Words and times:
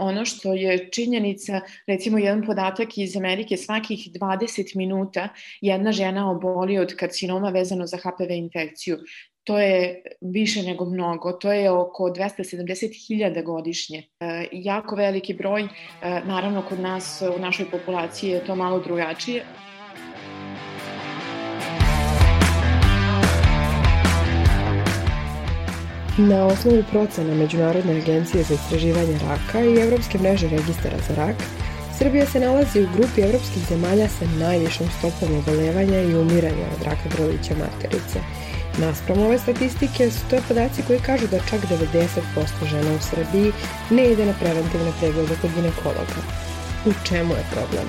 ono 0.00 0.24
što 0.24 0.54
je 0.54 0.88
činjenica, 0.90 1.60
recimo 1.86 2.18
jedan 2.18 2.46
podatak 2.46 2.98
iz 2.98 3.16
Amerike, 3.16 3.56
svakih 3.56 4.08
20 4.12 4.76
minuta 4.76 5.28
jedna 5.60 5.92
žena 5.92 6.30
oboli 6.30 6.78
od 6.78 6.96
karcinoma 6.96 7.48
vezano 7.48 7.86
za 7.86 7.96
HPV 7.96 8.30
infekciju. 8.30 8.98
To 9.44 9.58
je 9.58 10.02
više 10.20 10.62
nego 10.62 10.84
mnogo, 10.84 11.32
to 11.32 11.52
je 11.52 11.70
oko 11.70 12.02
270.000 12.04 13.44
godišnje. 13.44 14.02
E, 14.20 14.46
jako 14.52 14.96
veliki 14.96 15.34
broj, 15.34 15.62
e, 15.62 15.68
naravno 16.24 16.62
kod 16.68 16.80
nas 16.80 17.22
u 17.36 17.40
našoj 17.40 17.70
populaciji 17.70 18.30
je 18.30 18.44
to 18.44 18.56
malo 18.56 18.80
drugačije. 18.80 19.44
Na 26.28 26.46
osnovu 26.46 26.82
procena 26.90 27.34
Međunarodne 27.34 27.96
agencije 27.96 28.44
za 28.44 28.54
istraživanje 28.54 29.18
raka 29.18 29.60
i 29.64 29.80
Evropske 29.80 30.18
mreže 30.18 30.48
registara 30.48 30.96
za 31.08 31.14
rak, 31.14 31.36
Srbija 31.98 32.26
se 32.26 32.40
nalazi 32.40 32.82
u 32.82 32.88
grupi 32.96 33.20
evropskih 33.20 33.62
zemalja 33.68 34.08
sa 34.08 34.24
najvišom 34.38 34.86
stopom 34.98 35.38
obolevanja 35.38 36.00
i 36.00 36.14
umiranja 36.14 36.66
od 36.76 36.82
raka 36.82 37.08
grlića 37.16 37.54
materice. 37.64 38.18
Naspram 38.78 39.22
ove 39.22 39.38
statistike 39.38 40.10
su 40.10 40.20
to 40.30 40.36
podaci 40.48 40.82
koji 40.86 40.98
kažu 40.98 41.26
da 41.26 41.38
čak 41.50 41.60
90% 42.36 42.66
žena 42.70 42.94
u 42.94 43.00
Srbiji 43.00 43.52
ne 43.90 44.04
ide 44.12 44.26
na 44.26 44.34
preventivne 44.40 44.92
preglede 45.00 45.34
kod 45.40 45.50
ginekologa. 45.54 46.20
U 46.86 46.92
čemu 47.04 47.34
je 47.34 47.44
problem? 47.52 47.88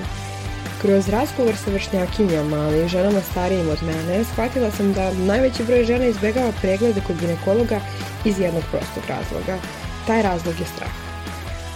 Kroz 0.82 1.08
razgovor 1.08 1.56
sa 1.56 1.70
vršnjakinjama, 1.70 2.56
ali 2.56 2.84
i 2.84 2.88
ženama 2.88 3.20
starijim 3.20 3.68
od 3.68 3.82
mene, 3.82 4.24
shvatila 4.24 4.70
sam 4.70 4.92
da 4.92 5.12
najveći 5.12 5.64
broj 5.64 5.84
žena 5.84 6.04
izbegava 6.06 6.52
preglede 6.60 7.00
kod 7.06 7.20
ginekologa 7.20 7.80
iz 8.24 8.40
jednog 8.40 8.62
prostog 8.70 9.02
razloga. 9.08 9.58
Taj 10.06 10.22
razlog 10.22 10.54
je 10.60 10.66
strah. 10.66 10.92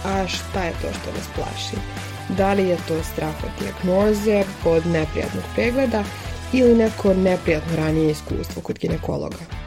A 0.05 0.27
šta 0.27 0.63
je 0.63 0.71
to 0.71 0.87
što 0.99 1.11
nas 1.11 1.27
plaši? 1.35 1.77
Da 2.37 2.53
li 2.53 2.67
je 2.67 2.77
to 2.87 3.03
strah 3.03 3.43
od 3.43 3.51
diagnoze, 3.59 4.43
od 4.65 4.85
neprijatnog 4.85 5.43
pregleda 5.55 6.03
ili 6.53 6.75
neko 6.75 7.13
neprijatno 7.13 7.75
ranije 7.75 8.11
iskustvo 8.11 8.61
kod 8.61 8.79
ginekologa? 8.79 9.66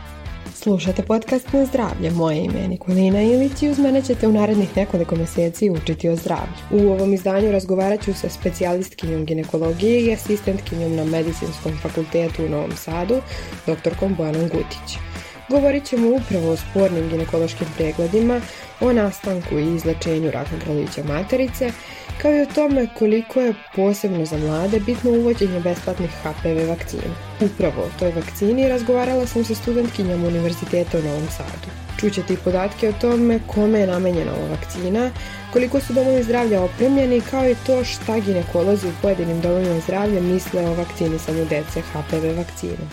Slušate 0.63 1.03
podcast 1.03 1.53
na 1.53 1.65
zdravlje. 1.65 2.11
Moje 2.11 2.45
ime 2.45 2.61
je 2.61 2.69
Nikolina 2.69 3.23
Ilić 3.23 3.63
i 3.63 3.69
uz 3.69 3.79
mene 3.79 4.03
ćete 4.03 4.29
u 4.29 4.33
narednih 4.33 4.77
nekoliko 4.77 5.17
meseci 5.17 5.71
učiti 5.71 6.09
o 6.09 6.17
zdravlju. 6.17 6.55
U 6.71 6.93
ovom 6.93 7.15
izdanju 7.15 7.53
razgovarat 7.53 8.05
ću 8.05 8.15
sa 8.15 8.29
specijalistkinjom 8.29 9.25
ginekologije 9.25 10.01
i 10.01 10.13
asistentkinjom 10.13 10.97
na 10.97 11.05
Medicinskom 11.05 11.79
fakultetu 11.83 12.45
u 12.45 12.49
Novom 12.49 12.73
Sadu, 12.77 13.21
doktorkom 13.67 14.15
Bojanom 14.15 14.43
Gutić. 14.43 14.99
Govorit 15.49 15.85
ćemo 15.85 16.09
upravo 16.09 16.51
o 16.51 16.57
spornim 16.57 17.09
ginekološkim 17.09 17.67
pregledima, 17.77 18.41
o 18.81 18.93
nastanku 18.93 19.59
i 19.59 19.75
izlečenju 19.75 20.31
raka 20.31 20.57
grlića 20.67 21.05
materice, 21.05 21.73
kao 22.23 22.35
i 22.35 22.41
o 22.41 22.47
tome 22.55 22.87
koliko 22.99 23.41
je 23.41 23.55
posebno 23.77 24.25
za 24.25 24.39
mlade 24.39 24.81
bitno 24.81 25.11
uvođenje 25.11 25.61
besplatnih 25.61 26.11
HPV 26.11 26.69
vakcina. 26.69 27.15
Upravo 27.41 27.83
o 27.83 27.99
toj 27.99 28.13
vakcini 28.13 28.69
razgovarala 28.69 29.27
sam 29.27 29.45
sa 29.45 29.55
studentkinjom 29.55 30.25
Univerziteta 30.25 30.99
u 30.99 31.03
Novom 31.03 31.29
Sadu. 31.37 31.69
Čućete 32.01 32.35
i 32.35 32.43
podatke 32.45 32.89
o 32.89 32.93
tome 33.01 33.41
kome 33.47 33.81
je 33.81 33.87
namenjena 33.87 34.33
ova 34.33 34.49
vakcina, 34.49 35.11
koliko 35.53 35.81
su 35.81 35.93
domovi 35.93 36.23
zdravlja 36.23 36.63
opremljeni, 36.63 37.21
kao 37.31 37.51
i 37.51 37.57
to 37.67 37.85
šta 37.85 38.19
ginekolozi 38.19 38.89
u 38.89 38.99
pojedinim 39.03 39.41
domovima 39.41 39.81
zdravlja 39.81 40.21
misle 40.21 40.69
o 40.69 40.75
vakcinisanju 40.75 41.45
dece 41.45 41.81
HPV 41.81 42.37
vakcinom. 42.37 42.89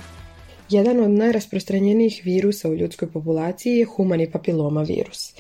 Jedan 0.70 1.00
od 1.00 1.12
najrasprostranjenijih 1.12 2.22
virusa 2.26 2.70
u 2.70 2.76
ljudskoj 2.76 3.12
populaciji 3.12 3.78
je 3.78 3.86
humani 3.86 4.32
papiloma 4.32 4.82
virus. 4.82 5.34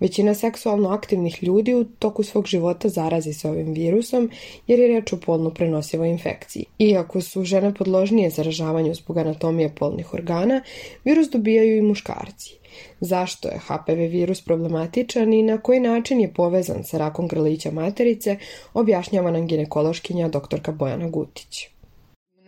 Većina 0.00 0.34
seksualno 0.34 0.88
aktivnih 0.88 1.42
ljudi 1.42 1.74
u 1.74 1.84
toku 1.84 2.22
svog 2.22 2.46
života 2.46 2.88
zarazi 2.88 3.32
se 3.32 3.48
ovim 3.48 3.72
virusom 3.72 4.30
jer 4.66 4.78
je 4.78 4.88
reč 4.88 5.12
o 5.12 5.16
polno 5.16 5.50
prenosivoj 5.50 6.08
infekciji. 6.08 6.64
Iako 6.78 7.20
su 7.20 7.44
žene 7.44 7.74
podložnije 7.74 8.30
zaražavanju 8.30 8.94
zbog 8.94 9.18
anatomije 9.18 9.74
polnih 9.74 10.14
organa, 10.14 10.62
virus 11.04 11.28
dobijaju 11.30 11.78
i 11.78 11.82
muškarci. 11.82 12.54
Zašto 13.00 13.48
je 13.48 13.60
HPV 13.66 13.92
virus 13.92 14.40
problematičan 14.40 15.32
i 15.32 15.42
na 15.42 15.58
koji 15.58 15.80
način 15.80 16.20
je 16.20 16.32
povezan 16.34 16.84
sa 16.84 16.98
rakom 16.98 17.28
grlića 17.28 17.70
materice, 17.70 18.36
objašnjava 18.74 19.30
nam 19.30 19.46
ginekološkinja 19.46 20.28
doktorka 20.28 20.72
Bojana 20.72 21.08
Gutić 21.08 21.73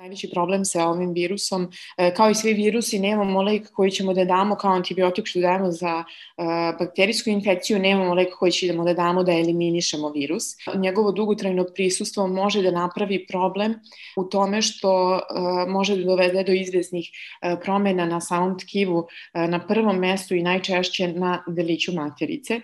najveći 0.06 0.30
problem 0.30 0.64
sa 0.64 0.86
ovim 0.88 1.12
virusom. 1.12 1.70
E, 1.98 2.14
kao 2.14 2.30
i 2.30 2.34
svi 2.34 2.52
virusi, 2.54 2.98
nemamo 2.98 3.42
lek 3.42 3.70
koji 3.72 3.90
ćemo 3.90 4.14
da 4.14 4.24
damo 4.24 4.54
kao 4.54 4.72
antibiotik 4.72 5.26
što 5.26 5.40
dajemo 5.40 5.70
za 5.70 6.04
e, 6.04 6.42
bakterijsku 6.78 7.30
infekciju, 7.30 7.78
nemamo 7.78 8.14
lek 8.14 8.28
koji 8.38 8.52
ćemo 8.52 8.84
da 8.84 8.94
damo 8.94 9.22
da 9.22 9.32
eliminišemo 9.32 10.10
virus. 10.10 10.44
Njegovo 10.74 11.12
dugotrajno 11.12 11.64
prisustvo 11.74 12.26
može 12.26 12.62
da 12.62 12.70
napravi 12.70 13.26
problem 13.26 13.74
u 14.16 14.24
tome 14.24 14.62
što 14.62 15.16
e, 15.16 15.70
može 15.70 15.96
da 15.96 16.04
dovede 16.04 16.44
do 16.44 16.52
izvesnih 16.52 17.10
promena 17.62 18.06
na 18.06 18.20
samom 18.20 18.58
tkivu 18.58 19.06
na 19.34 19.66
prvom 19.66 19.98
mestu 19.98 20.34
i 20.34 20.42
najčešće 20.42 21.08
na 21.08 21.42
deliću 21.46 21.92
materice. 21.92 22.60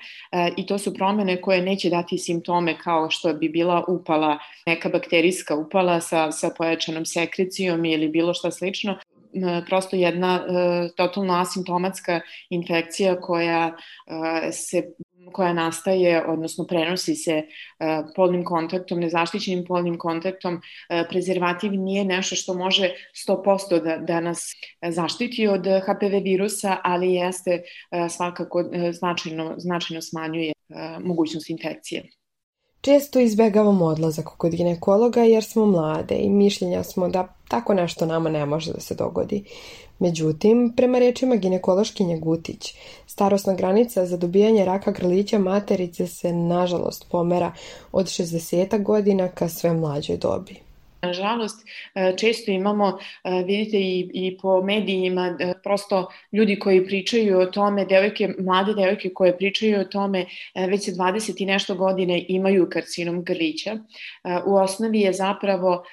I 0.57 0.67
to 0.67 0.79
su 0.79 0.95
promene 0.95 1.41
koje 1.41 1.63
neće 1.63 1.91
dati 1.91 2.19
simptome 2.19 2.79
kao 2.79 3.11
što 3.11 3.35
bi 3.35 3.49
bila 3.49 3.85
upala, 3.89 4.39
neka 4.67 4.89
bakterijska 4.89 5.57
upala 5.57 6.01
sa, 6.01 6.33
sa 6.33 6.51
pojačanom 6.59 7.07
sekcijom 7.07 7.32
sekrecijom 7.33 7.85
ili 7.85 8.09
bilo 8.09 8.35
šta 8.35 8.51
slično, 8.51 8.99
prosto 9.69 9.97
jedna 9.97 10.35
e, 10.37 10.89
totalno 10.97 11.35
asimptomatska 11.35 12.21
infekcija 12.51 13.21
koja 13.21 13.77
e, 14.47 14.53
se 14.53 14.93
koja 15.33 15.53
nastaje, 15.53 16.27
odnosno 16.27 16.67
prenosi 16.67 17.15
se 17.15 17.33
e, 17.33 17.45
polnim 18.17 18.45
kontaktom, 18.45 19.01
nezaštićenim 19.01 19.65
polnim 19.65 19.99
kontaktom. 19.99 20.61
Prezervativ 21.11 21.73
nije 21.73 22.05
nešto 22.05 22.37
što 22.37 22.55
može 22.55 22.91
100% 23.29 23.83
da, 23.83 23.97
da 23.97 24.21
nas 24.21 24.53
zaštiti 24.89 25.49
od 25.49 25.61
HPV 25.61 26.23
virusa, 26.25 26.77
ali 26.85 27.15
jeste 27.15 27.63
svakako 28.11 28.65
značajno, 28.93 29.55
značajno 29.59 30.03
smanjuje 30.03 30.53
mogućnost 31.01 31.51
infekcije. 31.51 32.03
Često 32.85 33.21
izbegavamo 33.21 33.85
odlazak 33.85 34.25
kod 34.25 34.55
ginekologa 34.55 35.23
jer 35.23 35.45
smo 35.45 35.67
mlade 35.67 36.15
i 36.15 36.31
mišljenja 36.31 36.83
smo 36.83 37.09
da 37.09 37.29
tako 37.49 37.75
nešto 37.75 38.07
nama 38.07 38.31
ne 38.31 38.47
može 38.47 38.73
da 38.73 38.81
se 38.81 38.95
dogodi. 38.95 39.45
Međutim, 39.99 40.73
prema 40.77 40.99
rečima 40.99 41.37
ginekološkinje 41.37 42.19
Gutić, 42.19 42.75
starosna 43.07 43.55
granica 43.55 44.07
za 44.07 44.17
dobijanje 44.17 44.65
raka 44.65 44.91
grlića 44.91 45.39
materice 45.39 46.07
se 46.07 46.33
nažalost 46.33 47.07
pomera 47.11 47.53
od 47.93 48.07
60 48.07 48.83
godina 48.83 49.29
ka 49.29 49.49
sve 49.49 49.73
mlađoj 49.73 50.17
dobi. 50.17 50.72
Nažalost, 51.03 51.67
e, 51.95 52.15
često 52.17 52.51
imamo, 52.51 52.99
e, 53.25 53.43
vidite 53.47 53.79
i, 53.79 54.11
i 54.15 54.39
po 54.43 54.63
medijima, 54.63 55.37
e, 55.41 55.55
prosto 55.63 56.09
ljudi 56.33 56.59
koji 56.59 56.87
pričaju 56.87 57.39
o 57.39 57.47
tome, 57.47 57.85
devojke, 57.85 58.29
mlade 58.39 58.75
devojke 58.75 59.11
koje 59.15 59.37
pričaju 59.37 59.81
o 59.81 59.85
tome 59.85 60.27
već 60.55 60.85
se 60.85 60.93
20 60.93 61.43
i 61.43 61.47
nešto 61.47 61.75
godine 61.75 62.25
imaju 62.29 62.69
karcinom 62.71 63.25
grlića. 63.25 63.77
U 64.47 64.57
osnovi 64.57 65.01
je 65.01 65.13
zapravo 65.13 65.85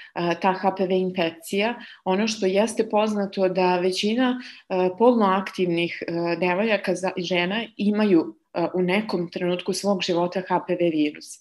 ta 0.42 0.54
HPV 0.54 0.92
infekcija. 0.92 1.76
Ono 2.06 2.28
što 2.28 2.46
jeste 2.46 2.90
poznato 2.90 3.50
da 3.50 3.80
većina 3.80 4.42
polno 4.98 5.26
aktivnih 5.26 6.04
devojaka 6.40 6.94
žena 7.18 7.66
imaju 7.78 8.36
u 8.74 8.82
nekom 8.82 9.32
trenutku 9.32 9.74
svog 9.74 10.02
života 10.02 10.42
HPV 10.42 10.84
virus. 10.92 11.40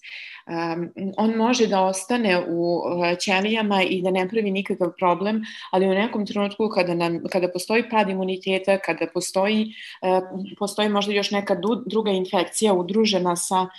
On 1.17 1.35
može 1.35 1.67
da 1.67 1.81
ostane 1.81 2.45
u 2.47 2.81
ćelijama 3.19 3.83
i 3.83 4.01
da 4.01 4.11
ne 4.11 4.29
pravi 4.29 4.51
nikakav 4.51 4.91
problem, 4.99 5.41
ali 5.71 5.87
u 5.87 5.93
nekom 5.93 6.25
trenutku 6.25 6.69
kada, 6.69 6.93
nam, 6.93 7.19
kada 7.31 7.47
postoji 7.47 7.89
pad 7.89 8.09
imuniteta, 8.09 8.77
kada 8.77 9.07
postoji, 9.13 9.73
uh, 10.01 10.23
postoji 10.59 10.89
možda 10.89 11.13
još 11.13 11.31
neka 11.31 11.55
druga 11.85 12.11
infekcija 12.11 12.73
udružena 12.73 13.35
sa 13.35 13.61
uh, 13.61 13.69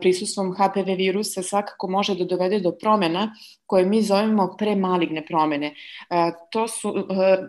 prisustvom 0.00 0.54
HPV 0.54 0.94
virusa, 0.96 1.42
svakako 1.42 1.88
može 1.88 2.14
da 2.14 2.24
dovede 2.24 2.60
do 2.60 2.72
promena 2.72 3.34
koje 3.66 3.86
mi 3.86 4.02
zovemo 4.02 4.54
premaligne 4.58 5.26
promene. 5.26 5.74
To 6.50 6.68
su 6.68 6.94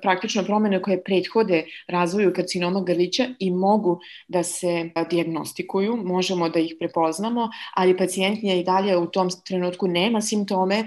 praktično 0.02 0.44
promene 0.44 0.82
koje 0.82 1.04
prethode 1.04 1.66
razvoju 1.88 2.34
karcinoma 2.34 2.82
grlića 2.82 3.26
i 3.40 3.52
mogu 3.52 4.00
da 4.28 4.44
se 4.44 4.90
diagnostikuju, 5.10 5.96
možemo 5.96 6.50
da 6.50 6.60
ih 6.60 6.76
prepoznamo, 6.80 7.50
ali 7.76 7.98
pacijent 7.98 8.44
je 8.44 8.60
dalje 8.66 8.98
u 8.98 9.08
tom 9.08 9.30
trenutku 9.48 9.88
nema 9.88 10.22
simptome, 10.22 10.84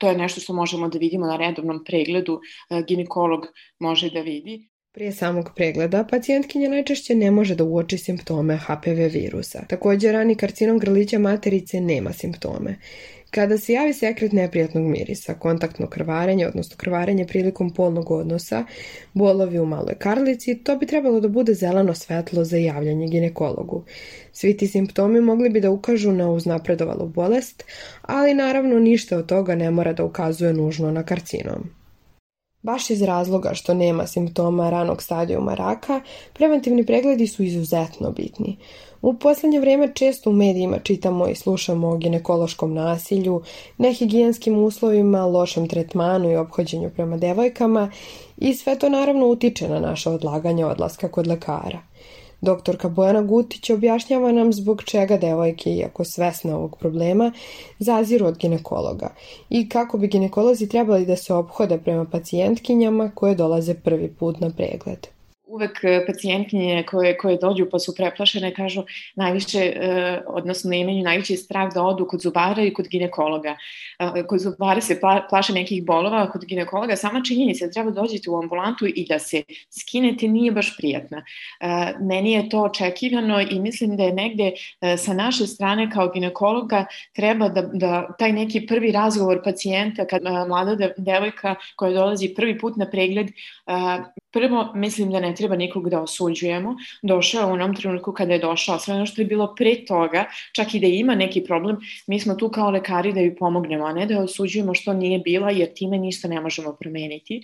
to 0.00 0.08
je 0.08 0.18
nešto 0.18 0.40
što 0.40 0.52
možemo 0.52 0.88
da 0.88 0.98
vidimo 0.98 1.26
na 1.26 1.36
redovnom 1.36 1.84
pregledu, 1.84 2.40
ginekolog 2.88 3.46
može 3.78 4.10
da 4.10 4.20
vidi. 4.20 4.68
Prije 4.98 5.12
samog 5.12 5.50
pregleda, 5.56 6.04
pacijentkinja 6.04 6.68
najčešće 6.68 7.14
ne 7.14 7.30
može 7.30 7.54
da 7.54 7.64
uoči 7.64 7.98
simptome 7.98 8.56
HPV 8.56 9.06
virusa. 9.12 9.62
Također, 9.68 10.12
rani 10.12 10.34
karcinom 10.34 10.78
grlića 10.78 11.18
materice 11.18 11.80
nema 11.80 12.12
simptome. 12.12 12.78
Kada 13.30 13.58
se 13.58 13.72
javi 13.72 13.92
sekret 13.92 14.32
neprijatnog 14.32 14.84
mirisa, 14.84 15.34
kontaktno 15.34 15.86
krvarenje, 15.86 16.46
odnosno 16.48 16.76
krvarenje 16.76 17.26
prilikom 17.26 17.70
polnog 17.74 18.10
odnosa, 18.10 18.64
bolovi 19.14 19.58
u 19.58 19.66
maloj 19.66 19.94
karlici, 19.94 20.58
to 20.64 20.76
bi 20.76 20.86
trebalo 20.86 21.20
da 21.20 21.28
bude 21.28 21.54
zeleno 21.54 21.94
svetlo 21.94 22.44
za 22.44 22.56
javljanje 22.56 23.08
ginekologu. 23.08 23.84
Svi 24.32 24.56
ti 24.56 24.66
simptomi 24.66 25.20
mogli 25.20 25.50
bi 25.50 25.60
da 25.60 25.70
ukažu 25.70 26.12
na 26.12 26.30
uznapredovalu 26.30 27.06
bolest, 27.06 27.64
ali 28.02 28.34
naravno 28.34 28.78
ništa 28.78 29.18
od 29.18 29.26
toga 29.26 29.54
ne 29.54 29.70
mora 29.70 29.92
da 29.92 30.04
ukazuje 30.04 30.52
nužno 30.52 30.90
na 30.90 31.02
karcinom. 31.02 31.77
Baš 32.62 32.90
iz 32.90 33.02
razloga 33.02 33.54
što 33.54 33.74
nema 33.74 34.06
simptoma 34.06 34.70
ranog 34.70 35.02
stadijuma 35.02 35.54
raka, 35.54 36.00
preventivni 36.32 36.86
pregledi 36.86 37.26
su 37.26 37.42
izuzetno 37.42 38.10
bitni. 38.10 38.56
U 39.02 39.14
poslednje 39.14 39.60
vreme 39.60 39.92
često 39.94 40.30
u 40.30 40.32
medijima 40.32 40.78
čitamo 40.78 41.28
i 41.28 41.34
slušamo 41.34 41.88
o 41.88 41.96
ginekološkom 41.96 42.74
nasilju, 42.74 43.42
nehigijenskim 43.78 44.58
uslovima, 44.58 45.26
lošem 45.26 45.68
tretmanu 45.68 46.30
i 46.30 46.36
obhođenju 46.36 46.90
prema 46.90 47.16
devojkama 47.16 47.90
i 48.36 48.54
sve 48.54 48.78
to 48.78 48.88
naravno 48.88 49.26
utiče 49.26 49.68
na 49.68 49.80
naše 49.80 50.10
odlaganje 50.10 50.66
odlaska 50.66 51.08
kod 51.08 51.26
lekara. 51.26 51.87
Doktorka 52.40 52.88
Bojana 52.88 53.22
Gutić 53.22 53.70
objašnjava 53.70 54.32
nam 54.32 54.52
zbog 54.52 54.82
čega 54.82 55.16
devojke, 55.16 55.70
iako 55.70 56.04
svesne 56.04 56.54
ovog 56.54 56.76
problema, 56.78 57.32
zaziru 57.78 58.26
od 58.26 58.38
ginekologa 58.38 59.14
i 59.50 59.68
kako 59.68 59.98
bi 59.98 60.08
ginekolozi 60.08 60.68
trebali 60.68 61.06
da 61.06 61.16
se 61.16 61.34
obhode 61.34 61.78
prema 61.78 62.04
pacijentkinjama 62.04 63.10
koje 63.14 63.34
dolaze 63.34 63.74
prvi 63.74 64.08
put 64.08 64.40
na 64.40 64.50
pregled 64.50 65.06
uvek 65.48 65.84
e, 65.84 66.04
pacijentkinje 66.06 66.84
koje, 66.90 67.16
koje 67.16 67.36
dođu 67.36 67.66
pa 67.70 67.78
su 67.78 67.94
preplašene 67.94 68.54
kažu 68.54 68.82
najviše, 69.14 69.58
e, 69.58 70.20
odnosno 70.26 70.72
imaju 70.72 71.02
najveći 71.02 71.36
strah 71.36 71.74
da 71.74 71.82
odu 71.82 72.06
kod 72.06 72.20
zubara 72.20 72.62
i 72.62 72.72
kod 72.72 72.88
ginekologa. 72.88 73.56
E, 73.98 74.26
kod 74.26 74.40
zubara 74.40 74.80
se 74.80 75.00
plaše 75.30 75.52
nekih 75.52 75.84
bolova, 75.84 76.30
kod 76.30 76.44
ginekologa 76.44 76.96
sama 76.96 77.22
činjenica 77.28 77.66
da 77.66 77.72
treba 77.72 77.90
dođete 77.90 78.30
u 78.30 78.38
ambulantu 78.38 78.86
i 78.86 79.06
da 79.08 79.18
se 79.18 79.42
skinete 79.80 80.28
nije 80.28 80.52
baš 80.52 80.76
prijatna. 80.76 81.24
Meni 82.00 82.32
je 82.32 82.48
to 82.48 82.62
očekivano 82.62 83.40
i 83.40 83.60
mislim 83.60 83.96
da 83.96 84.02
je 84.02 84.12
negde 84.12 84.52
sa 84.98 85.14
naše 85.14 85.46
strane 85.46 85.90
kao 85.90 86.08
ginekologa 86.08 86.84
treba 87.12 87.48
da, 87.48 87.62
da 87.62 88.16
taj 88.18 88.32
neki 88.32 88.66
prvi 88.66 88.92
razgovor 88.92 89.40
pacijenta 89.44 90.06
kad 90.06 90.22
mlada 90.22 90.88
devojka 90.96 91.54
koja 91.76 91.92
dolazi 91.92 92.34
prvi 92.34 92.58
put 92.58 92.76
na 92.76 92.90
pregled 92.90 93.28
Prvo, 94.30 94.72
mislim 94.74 95.10
da 95.10 95.20
ne 95.20 95.34
treba 95.38 95.56
nikog 95.56 95.88
da 95.90 96.02
osuđujemo. 96.02 96.76
Došao 97.02 97.48
u 97.48 97.52
onom 97.52 97.74
trenutku 97.76 98.12
kada 98.12 98.32
je 98.32 98.38
došao, 98.38 98.78
sve 98.78 98.94
ono 98.94 99.06
što 99.06 99.22
je 99.22 99.26
bilo 99.26 99.54
pre 99.54 99.74
toga, 99.86 100.24
čak 100.52 100.74
i 100.74 100.80
da 100.80 100.86
ima 100.86 101.14
neki 101.14 101.44
problem, 101.44 101.76
mi 102.06 102.20
smo 102.20 102.34
tu 102.34 102.48
kao 102.48 102.70
lekari 102.70 103.12
da 103.12 103.20
ju 103.20 103.36
pomognemo, 103.38 103.86
a 103.86 103.92
ne 103.92 104.06
da 104.06 104.22
osuđujemo 104.22 104.74
što 104.74 104.92
nije 104.92 105.18
bila, 105.18 105.50
jer 105.50 105.74
time 105.74 105.98
ništa 105.98 106.28
ne 106.28 106.40
možemo 106.40 106.76
promeniti. 106.80 107.42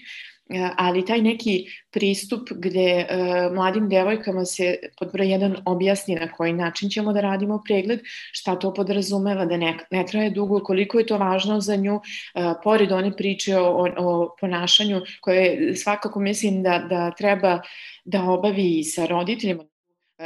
E, 0.50 0.70
ali 0.76 1.05
taj 1.05 1.23
neki 1.23 1.67
pristup 1.91 2.49
gde 2.50 3.06
uh, 3.06 3.55
mladim 3.55 3.88
devojkama 3.88 4.44
se 4.44 4.76
pod 4.99 5.12
broj 5.12 5.31
jedan 5.31 5.56
objasni 5.64 6.14
na 6.14 6.32
koji 6.32 6.52
način 6.52 6.91
ćemo 6.91 7.12
da 7.12 7.20
radimo 7.20 7.62
pregled, 7.64 8.00
šta 8.32 8.58
to 8.58 8.75
podrazumeva, 8.75 9.44
da 9.44 9.56
ne, 9.56 9.79
ne 9.91 10.05
traje 10.06 10.31
dugo, 10.31 10.61
koliko 10.61 10.99
je 10.99 11.06
to 11.06 11.19
važno 11.19 11.61
za 11.61 11.76
nju, 11.76 11.94
uh, 11.94 12.52
pored 12.64 12.93
one 12.93 13.17
priče 13.17 13.56
o, 13.58 13.88
o 13.99 14.37
ponašanju 14.41 15.00
koje 15.20 15.76
svakako 15.76 16.20
mislim 16.20 16.62
da, 16.62 16.79
da 16.79 17.11
treba 17.11 17.61
da 18.05 18.23
obavi 18.23 18.79
i 18.79 18.85
sa 18.85 19.06
roditeljima 19.06 19.64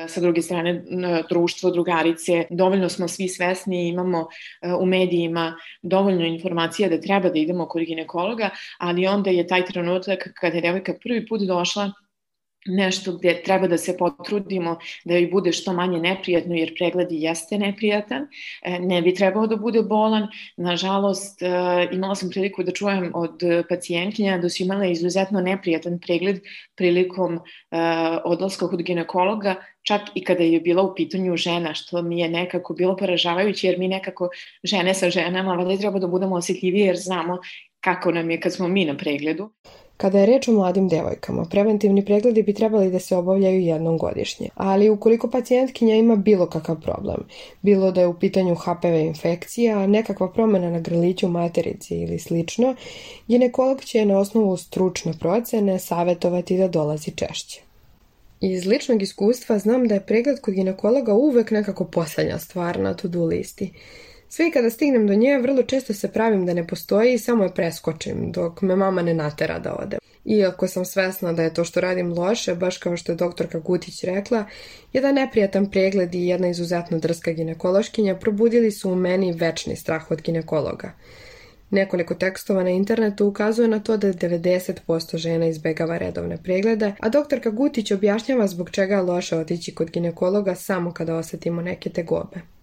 sa 0.08 0.20
druge 0.20 0.42
strane 0.42 0.84
društvo, 1.28 1.70
drugarice, 1.70 2.44
dovoljno 2.50 2.88
smo 2.88 3.08
svi 3.08 3.28
svesni 3.28 3.88
imamo 3.88 4.28
e, 4.62 4.72
u 4.72 4.86
medijima 4.86 5.56
dovoljno 5.82 6.26
informacija 6.26 6.88
da 6.88 7.00
treba 7.00 7.28
da 7.28 7.38
idemo 7.38 7.68
kod 7.68 7.82
ginekologa, 7.82 8.50
ali 8.78 9.06
onda 9.06 9.30
je 9.30 9.46
taj 9.46 9.64
trenutak 9.64 10.28
kada 10.34 10.56
je 10.56 10.62
devojka 10.62 10.94
prvi 11.02 11.26
put 11.26 11.40
došla 11.40 11.92
nešto 12.68 13.12
gde 13.12 13.42
treba 13.44 13.66
da 13.66 13.78
se 13.78 13.96
potrudimo 13.96 14.78
da 15.04 15.14
joj 15.14 15.28
bude 15.32 15.52
što 15.52 15.72
manje 15.72 15.98
neprijatno 15.98 16.54
jer 16.54 16.74
pregled 16.78 17.08
jeste 17.10 17.58
neprijatan, 17.58 18.26
e, 18.62 18.78
ne 18.78 19.02
bi 19.02 19.14
trebao 19.14 19.46
da 19.46 19.56
bude 19.56 19.82
bolan. 19.82 20.28
Nažalost, 20.56 21.42
imala 21.92 22.14
sam 22.14 22.30
priliku 22.30 22.62
da 22.62 22.72
čujem 22.72 23.10
od 23.14 23.42
pacijentkinja 23.68 24.38
da 24.38 24.48
su 24.48 24.62
imale 24.62 24.92
izuzetno 24.92 25.40
neprijatan 25.40 25.98
pregled 25.98 26.40
prilikom 26.76 27.40
odlaska 28.24 28.68
kod 28.68 28.82
ginekologa 28.82 29.54
čak 29.88 30.00
i 30.14 30.24
kada 30.24 30.44
je 30.44 30.60
bila 30.60 30.82
u 30.82 30.94
pitanju 30.94 31.36
žena, 31.36 31.74
što 31.74 32.02
mi 32.02 32.20
je 32.20 32.28
nekako 32.28 32.74
bilo 32.74 32.96
poražavajuće, 32.96 33.66
jer 33.66 33.78
mi 33.78 33.88
nekako 33.88 34.28
žene 34.64 34.94
sa 34.94 35.10
ženama, 35.10 35.54
valjda 35.54 35.80
treba 35.80 35.98
da 35.98 36.06
budemo 36.06 36.36
osjetljivije 36.36 36.86
jer 36.86 36.96
znamo 36.96 37.38
kako 37.80 38.12
nam 38.12 38.30
je 38.30 38.40
kad 38.40 38.52
smo 38.52 38.68
mi 38.68 38.84
na 38.84 38.96
pregledu. 38.96 39.50
Kada 39.98 40.18
je 40.18 40.26
reč 40.26 40.48
o 40.48 40.52
mladim 40.52 40.88
devojkama, 40.88 41.44
preventivni 41.50 42.04
pregledi 42.04 42.42
bi 42.42 42.54
trebali 42.54 42.90
da 42.90 42.98
se 42.98 43.16
obavljaju 43.16 43.60
jednom 43.60 43.98
godišnje, 43.98 44.48
ali 44.54 44.90
ukoliko 44.90 45.30
pacijentkinja 45.30 45.94
ima 45.94 46.16
bilo 46.16 46.46
kakav 46.46 46.80
problem, 46.80 47.24
bilo 47.62 47.90
da 47.90 48.00
je 48.00 48.06
u 48.06 48.18
pitanju 48.18 48.54
HPV 48.54 48.94
infekcija, 48.94 49.86
nekakva 49.86 50.28
promena 50.32 50.70
na 50.70 50.80
grliću 50.80 51.28
materici 51.28 51.94
ili 51.94 52.18
slično, 52.18 52.74
ginekolog 53.28 53.84
će 53.84 54.04
na 54.04 54.18
osnovu 54.18 54.56
stručne 54.56 55.12
procene 55.20 55.78
savjetovati 55.78 56.58
da 56.58 56.68
dolazi 56.68 57.10
češće. 57.10 57.62
Iz 58.40 58.66
ličnog 58.66 59.02
iskustva 59.02 59.58
znam 59.58 59.88
da 59.88 59.94
je 59.94 60.06
pregled 60.06 60.40
kod 60.40 60.54
ginekologa 60.54 61.14
uvek 61.14 61.50
nekako 61.50 61.84
poslednja 61.84 62.38
stvar 62.38 62.80
na 62.80 62.94
to-do 62.94 63.24
listi. 63.24 63.72
Sve 64.28 64.48
i 64.48 64.50
kada 64.50 64.70
stignem 64.70 65.06
do 65.06 65.14
nje, 65.14 65.38
vrlo 65.38 65.62
često 65.62 65.94
se 65.94 66.12
pravim 66.12 66.46
da 66.46 66.54
ne 66.54 66.66
postoji 66.66 67.14
i 67.14 67.18
samo 67.18 67.44
je 67.44 67.54
preskočim, 67.54 68.32
dok 68.32 68.62
me 68.62 68.76
mama 68.76 69.02
ne 69.02 69.14
natera 69.14 69.58
da 69.58 69.76
ode. 69.82 69.98
Iako 70.24 70.68
sam 70.68 70.84
svesna 70.84 71.32
da 71.32 71.42
je 71.42 71.54
to 71.54 71.64
što 71.64 71.80
radim 71.80 72.12
loše, 72.12 72.54
baš 72.54 72.78
kao 72.78 72.96
što 72.96 73.12
je 73.12 73.16
doktorka 73.16 73.58
Gutić 73.58 74.04
rekla, 74.04 74.44
jedan 74.92 75.14
neprijatan 75.14 75.70
pregled 75.70 76.14
i 76.14 76.26
jedna 76.26 76.48
izuzetno 76.48 76.98
drska 76.98 77.32
ginekološkinja 77.32 78.16
probudili 78.16 78.70
su 78.70 78.90
u 78.90 78.94
meni 78.94 79.32
večni 79.32 79.76
strah 79.76 80.10
od 80.10 80.22
ginekologa. 80.22 80.92
Nekoliko 81.70 82.14
tekstova 82.14 82.62
na 82.62 82.70
internetu 82.70 83.26
ukazuje 83.26 83.68
na 83.68 83.80
to 83.80 83.96
da 83.96 84.08
90% 84.08 85.16
žena 85.16 85.46
izbegava 85.46 85.98
redovne 85.98 86.36
preglede, 86.42 86.92
a 87.00 87.08
doktorka 87.08 87.50
Gutić 87.50 87.90
objašnjava 87.90 88.46
zbog 88.46 88.70
čega 88.70 88.94
je 88.94 89.02
loše 89.02 89.36
otići 89.36 89.74
kod 89.74 89.90
ginekologa 89.90 90.54
samo 90.54 90.92
kada 90.92 91.16
osetimo 91.16 91.62
neke 91.62 91.90
tegobe. 91.90 92.57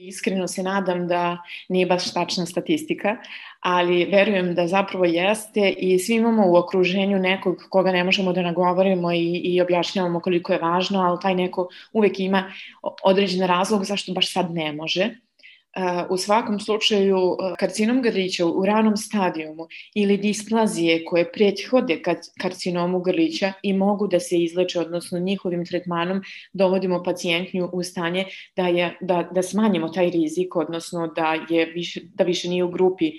Iskreno 0.00 0.48
se 0.48 0.62
nadam 0.62 1.08
da 1.08 1.38
nije 1.68 1.86
baš 1.86 2.12
tačna 2.12 2.46
statistika, 2.46 3.16
ali 3.60 4.04
verujem 4.04 4.54
da 4.54 4.66
zapravo 4.66 5.04
jeste 5.04 5.74
i 5.78 5.98
svi 5.98 6.14
imamo 6.14 6.46
u 6.46 6.56
okruženju 6.56 7.18
nekog 7.18 7.56
koga 7.70 7.92
ne 7.92 8.04
možemo 8.04 8.32
da 8.32 8.42
nagovorimo 8.42 9.12
i, 9.12 9.40
i 9.44 9.60
objašnjavamo 9.60 10.20
koliko 10.20 10.52
je 10.52 10.58
važno, 10.58 11.00
ali 11.00 11.18
taj 11.22 11.34
neko 11.34 11.68
uvek 11.92 12.20
ima 12.20 12.52
određen 13.04 13.46
razlog 13.46 13.84
zašto 13.84 14.12
baš 14.12 14.32
sad 14.32 14.50
ne 14.50 14.72
može 14.72 15.10
u 16.10 16.16
svakom 16.16 16.60
slučaju 16.60 17.36
karcinom 17.58 18.02
grlića 18.02 18.46
u 18.46 18.66
ranom 18.66 18.96
stadijumu 18.96 19.66
ili 19.94 20.16
displazije 20.16 21.04
koje 21.04 21.32
prethode 21.32 22.02
karcinomu 22.40 23.00
grlića 23.00 23.52
i 23.62 23.72
mogu 23.72 24.06
da 24.06 24.20
se 24.20 24.38
izleče, 24.38 24.80
odnosno 24.80 25.18
njihovim 25.18 25.66
tretmanom 25.66 26.22
dovodimo 26.52 27.02
pacijentnju 27.02 27.70
u 27.72 27.82
stanje 27.82 28.24
da, 28.56 28.66
je, 28.66 28.96
da, 29.00 29.28
da 29.34 29.42
smanjimo 29.42 29.88
taj 29.88 30.10
rizik, 30.10 30.56
odnosno 30.56 31.06
da, 31.06 31.36
je 31.50 31.66
više, 31.66 32.00
da 32.14 32.24
više 32.24 32.48
nije 32.48 32.64
u 32.64 32.70
grupi 32.70 33.12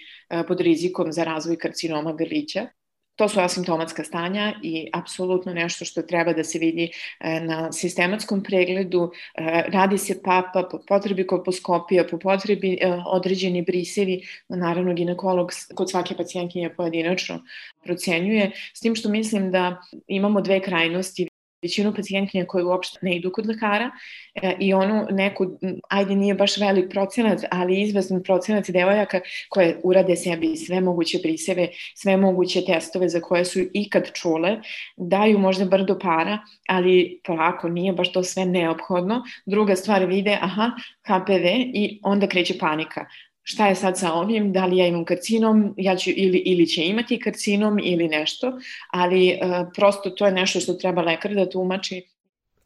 pod 0.47 0.61
rizikom 0.61 1.11
za 1.11 1.23
razvoj 1.23 1.57
karcinoma 1.57 2.13
grlića. 2.13 2.67
To 3.15 3.29
su 3.29 3.39
asimptomatska 3.39 4.03
stanja 4.03 4.53
i 4.63 4.89
apsolutno 4.93 5.53
nešto 5.53 5.85
što 5.85 6.01
treba 6.01 6.33
da 6.33 6.43
se 6.43 6.59
vidi 6.59 6.91
e, 7.19 7.39
na 7.39 7.71
sistematskom 7.71 8.43
pregledu. 8.43 9.11
E, 9.35 9.63
radi 9.67 9.97
se 9.97 10.21
papa, 10.23 10.63
po 10.71 10.79
potrebi 10.87 11.27
kolposkopija, 11.27 12.05
po 12.11 12.19
potrebi 12.19 12.77
e, 12.81 12.93
određeni 13.05 13.61
brisevi, 13.61 14.21
naravno 14.49 14.93
ginekolog 14.93 15.51
kod 15.75 15.89
svake 15.89 16.15
pacijentkinje 16.15 16.73
pojedinačno 16.77 17.43
procenjuje, 17.83 18.51
s 18.73 18.79
tim 18.79 18.95
što 18.95 19.09
mislim 19.09 19.51
da 19.51 19.81
imamo 20.07 20.41
dve 20.41 20.61
krajnosti 20.61 21.30
većinu 21.61 21.93
pacijentkinja 21.95 22.45
koje 22.45 22.65
uopšte 22.65 22.99
ne 23.01 23.15
idu 23.15 23.31
kod 23.31 23.47
lekara 23.47 23.91
e, 24.35 24.55
i 24.59 24.73
onu 24.73 25.07
neku, 25.11 25.45
ajde 25.89 26.15
nije 26.15 26.35
baš 26.35 26.57
velik 26.57 26.89
procenac, 26.89 27.41
ali 27.51 27.81
izvestan 27.81 28.23
procenac 28.23 28.69
devojaka 28.69 29.19
koje 29.49 29.79
urade 29.83 30.15
sebi 30.15 30.55
sve 30.57 30.81
moguće 30.81 31.19
priseve, 31.21 31.67
sve 31.95 32.17
moguće 32.17 32.65
testove 32.65 33.09
za 33.09 33.21
koje 33.21 33.45
su 33.45 33.59
ikad 33.73 34.11
čule, 34.13 34.57
daju 34.97 35.39
možda 35.39 35.65
brdo 35.65 35.99
para, 35.99 36.39
ali 36.67 37.21
polako 37.23 37.69
nije 37.69 37.93
baš 37.93 38.11
to 38.11 38.23
sve 38.23 38.45
neophodno. 38.45 39.23
Druga 39.45 39.75
stvar 39.75 40.05
vide, 40.05 40.37
aha, 40.41 40.71
HPV 41.07 41.45
i 41.73 41.99
onda 42.03 42.27
kreće 42.27 42.57
panika 42.59 43.05
šta 43.43 43.67
je 43.67 43.75
sad 43.75 43.99
sa 43.99 44.13
ovim, 44.13 44.51
da 44.53 44.65
li 44.65 44.77
ja 44.77 44.87
imam 44.87 45.05
karcinom, 45.05 45.73
ja 45.77 45.95
ću 45.95 46.09
ili, 46.15 46.37
ili 46.37 46.67
će 46.67 46.85
imati 46.85 47.19
karcinom 47.19 47.79
ili 47.83 48.07
nešto, 48.07 48.59
ali 48.91 49.39
uh, 49.41 49.67
prosto 49.75 50.09
to 50.09 50.25
je 50.25 50.31
nešto 50.31 50.59
što 50.59 50.73
treba 50.73 51.01
lekar 51.01 51.33
da 51.33 51.49
tumači. 51.49 52.01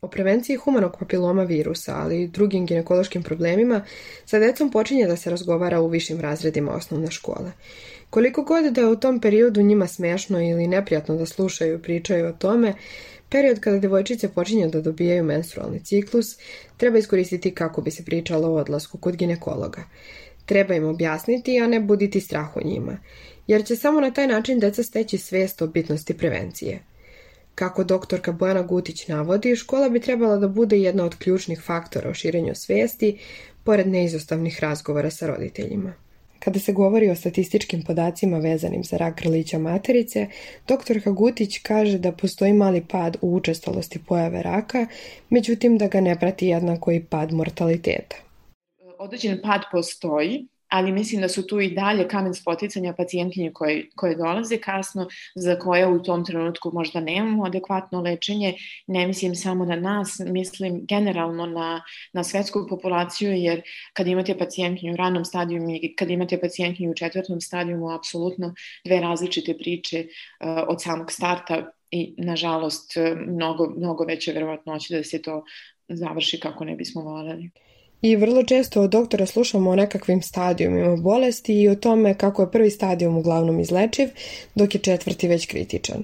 O 0.01 0.07
prevenciji 0.07 0.55
humanog 0.55 0.95
papiloma 0.99 1.43
virusa, 1.43 1.95
ali 1.95 2.21
i 2.21 2.27
drugim 2.27 2.65
ginekološkim 2.65 3.23
problemima, 3.23 3.81
sa 4.25 4.39
decom 4.39 4.71
počinje 4.71 5.07
da 5.07 5.15
se 5.15 5.29
razgovara 5.29 5.81
u 5.81 5.87
višim 5.87 6.21
razredima 6.21 6.71
osnovne 6.71 7.11
škole. 7.11 7.51
Koliko 8.09 8.43
god 8.43 8.65
da 8.73 8.81
je 8.81 8.87
u 8.87 8.95
tom 8.95 9.19
periodu 9.19 9.61
njima 9.61 9.87
smešno 9.87 10.41
ili 10.41 10.67
neprijatno 10.67 11.15
da 11.15 11.25
slušaju 11.25 11.75
i 11.75 11.81
pričaju 11.81 12.27
o 12.27 12.33
tome, 12.33 12.73
period 13.29 13.59
kada 13.59 13.79
devojčice 13.79 14.29
počinju 14.29 14.69
da 14.69 14.81
dobijaju 14.81 15.23
menstrualni 15.23 15.79
ciklus 15.83 16.37
treba 16.77 16.97
iskoristiti 16.97 17.55
kako 17.55 17.81
bi 17.81 17.91
se 17.91 18.05
pričalo 18.05 18.47
o 18.47 18.55
odlasku 18.55 18.97
kod 18.97 19.15
ginekologa. 19.15 19.83
Treba 20.45 20.75
im 20.75 20.85
objasniti, 20.85 21.59
a 21.59 21.67
ne 21.67 21.79
buditi 21.79 22.21
strah 22.21 22.57
o 22.57 22.61
njima, 22.63 22.97
jer 23.47 23.65
će 23.65 23.75
samo 23.75 24.01
na 24.01 24.11
taj 24.11 24.27
način 24.27 24.59
deca 24.59 24.83
steći 24.83 25.17
svest 25.17 25.61
o 25.61 25.67
bitnosti 25.67 26.17
prevencije. 26.17 26.79
Kako 27.55 27.83
doktorka 27.83 28.31
Bojana 28.31 28.61
Gutić 28.61 29.07
navodi, 29.07 29.55
škola 29.55 29.89
bi 29.89 29.99
trebala 29.99 30.37
da 30.37 30.47
bude 30.47 30.79
jedna 30.79 31.05
od 31.05 31.15
ključnih 31.15 31.61
faktora 31.61 32.09
o 32.09 32.13
širenju 32.13 32.55
svesti, 32.55 33.17
pored 33.63 33.87
neizostavnih 33.87 34.59
razgovora 34.59 35.09
sa 35.09 35.27
roditeljima. 35.27 35.93
Kada 36.39 36.59
se 36.59 36.73
govori 36.73 37.09
o 37.09 37.15
statističkim 37.15 37.83
podacima 37.83 38.37
vezanim 38.37 38.83
za 38.83 38.97
rak 38.97 39.21
grlića 39.21 39.59
materice, 39.59 40.27
doktorka 40.67 41.11
Gutić 41.11 41.57
kaže 41.57 41.97
da 41.97 42.11
postoji 42.11 42.53
mali 42.53 42.85
pad 42.89 43.17
u 43.21 43.35
učestalosti 43.35 43.99
pojave 44.07 44.41
raka, 44.41 44.87
međutim 45.29 45.77
da 45.77 45.87
ga 45.87 46.01
ne 46.01 46.19
prati 46.19 46.47
jednako 46.47 46.91
i 46.91 47.03
pad 47.03 47.33
mortaliteta 47.33 48.24
određen 48.99 49.39
pad 49.43 49.61
postoji, 49.71 50.47
ali 50.67 50.91
mislim 50.91 51.21
da 51.21 51.29
su 51.29 51.47
tu 51.47 51.59
i 51.59 51.69
dalje 51.75 52.07
kamen 52.07 52.33
spoticanja 52.33 52.93
pacijentkinje 52.93 53.51
koje, 53.53 53.89
koje 53.95 54.15
dolaze 54.15 54.57
kasno, 54.57 55.07
za 55.35 55.59
koje 55.59 55.87
u 55.87 56.03
tom 56.03 56.25
trenutku 56.25 56.71
možda 56.73 56.99
nemamo 56.99 57.45
adekvatno 57.45 58.01
lečenje. 58.01 58.53
Ne 58.87 59.07
mislim 59.07 59.35
samo 59.35 59.65
na 59.65 59.75
nas, 59.75 60.19
mislim 60.19 60.85
generalno 60.85 61.45
na, 61.45 61.81
na 62.13 62.23
svetsku 62.23 62.65
populaciju, 62.69 63.31
jer 63.31 63.61
kad 63.93 64.07
imate 64.07 64.37
pacijentkinju 64.37 64.93
u 64.93 64.97
ranom 64.97 65.25
stadijumu 65.25 65.69
i 65.69 65.95
kad 65.95 66.09
imate 66.09 66.41
pacijentkinju 66.41 66.91
u 66.91 66.95
četvrtom 66.95 67.41
stadijumu, 67.41 67.91
apsolutno 67.91 68.53
dve 68.85 68.99
različite 68.99 69.57
priče 69.57 70.05
uh, 70.05 70.47
od 70.67 70.81
samog 70.81 71.11
starta 71.11 71.71
i 71.91 72.15
nažalost 72.17 72.93
mnogo, 73.27 73.69
mnogo 73.77 74.03
veće 74.03 74.33
verovatnoće 74.33 74.97
da 74.97 75.03
se 75.03 75.21
to 75.21 75.43
završi 75.87 76.39
kako 76.39 76.65
ne 76.65 76.75
bismo 76.75 77.01
voljeli. 77.01 77.49
I 78.01 78.15
vrlo 78.15 78.43
često 78.43 78.81
od 78.81 78.89
doktora 78.89 79.25
slušamo 79.25 79.69
o 79.69 79.75
nekakvim 79.75 80.21
stadijumima 80.21 80.95
bolesti 80.95 81.61
i 81.61 81.69
o 81.69 81.75
tome 81.75 82.13
kako 82.13 82.41
je 82.41 82.51
prvi 82.51 82.69
stadijum 82.69 83.17
uglavnom 83.17 83.59
izlečiv, 83.59 84.09
dok 84.55 84.75
je 84.75 84.81
četvrti 84.81 85.27
već 85.27 85.45
kritičan. 85.45 86.03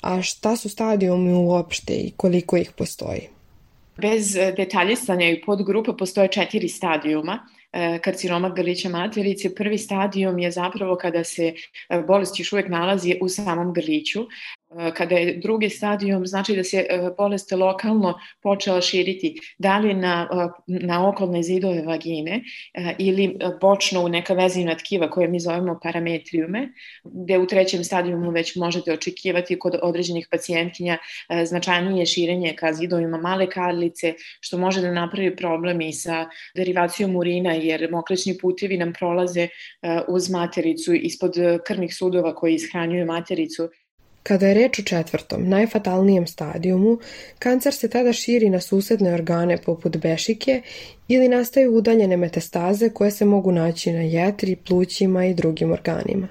A 0.00 0.22
šta 0.22 0.56
su 0.56 0.68
stadijumi 0.68 1.32
uopšte 1.32 1.94
i 1.94 2.12
koliko 2.16 2.56
ih 2.56 2.72
postoji? 2.72 3.28
Bez 3.96 4.32
detaljistanja 4.56 5.28
i 5.30 5.40
podgrupa 5.40 5.92
postoje 5.92 6.28
četiri 6.28 6.68
stadijuma 6.68 7.38
e, 7.72 7.98
karcinoma 7.98 8.50
grlića 8.50 8.88
materice. 8.88 9.54
Prvi 9.54 9.78
stadijum 9.78 10.38
je 10.38 10.50
zapravo 10.50 10.96
kada 10.96 11.24
se 11.24 11.54
e, 11.88 12.02
bolest 12.06 12.38
još 12.38 12.52
uvek 12.52 12.68
nalazi 12.68 13.14
u 13.20 13.28
samom 13.28 13.72
grliću. 13.72 14.26
Kada 14.96 15.14
je 15.14 15.36
drugi 15.36 15.70
stadijum, 15.70 16.26
znači 16.26 16.56
da 16.56 16.64
se 16.64 16.76
e, 16.76 17.10
bolest 17.18 17.52
lokalno 17.52 18.14
počela 18.42 18.80
širiti 18.80 19.40
da 19.58 19.78
li 19.78 19.94
na, 19.94 20.28
e, 20.32 20.48
na 20.66 21.08
okolne 21.08 21.42
zidove 21.42 21.82
vagine 21.82 22.42
ili 22.98 23.38
bočno 23.60 24.04
u 24.04 24.08
neka 24.08 24.34
vezivna 24.34 24.74
tkiva 24.74 25.10
koje 25.10 25.28
mi 25.28 25.40
zovemo 25.40 25.78
parametrijume, 25.82 26.68
gde 27.04 27.38
u 27.38 27.46
trećem 27.46 27.84
stadijumu 27.84 28.30
već 28.30 28.56
možete 28.56 28.92
očekivati 28.92 29.58
kod 29.58 29.78
određenih 29.82 30.28
pacijentkinja 30.30 30.98
značajnije 31.44 32.06
širenje 32.06 32.54
ka 32.56 32.72
zidovima 32.72 33.18
male 33.18 33.50
karlice, 33.50 34.14
što 34.40 34.58
može 34.58 34.80
da 34.80 34.92
napravi 34.92 35.36
problem 35.36 35.80
i 35.80 35.92
sa 35.92 36.26
derivacijom 36.56 37.16
urina, 37.16 37.52
jer 37.52 37.90
mokrećni 37.90 38.38
putevi 38.38 38.76
nam 38.76 38.92
prolaze 38.92 39.48
uz 40.08 40.30
matericu 40.30 40.94
ispod 40.94 41.34
krvnih 41.66 41.94
sudova 41.94 42.34
koji 42.34 42.54
ishranjuju 42.54 43.06
matericu 43.06 43.68
Kada 44.26 44.46
je 44.46 44.54
reč 44.54 44.78
o 44.78 44.82
četvrtom, 44.82 45.48
najfatalnijem 45.48 46.26
stadijumu, 46.26 46.98
kancer 47.38 47.74
se 47.74 47.88
tada 47.88 48.12
širi 48.12 48.50
na 48.50 48.60
susedne 48.60 49.12
organe 49.14 49.58
poput 49.58 49.96
bešike 49.96 50.62
ili 51.08 51.28
nastaju 51.28 51.76
udaljene 51.76 52.16
metastaze 52.16 52.90
koje 52.90 53.10
se 53.10 53.24
mogu 53.24 53.52
naći 53.52 53.92
na 53.92 54.02
jetri, 54.02 54.56
plućima 54.56 55.26
i 55.26 55.34
drugim 55.34 55.72
organima. 55.72 56.28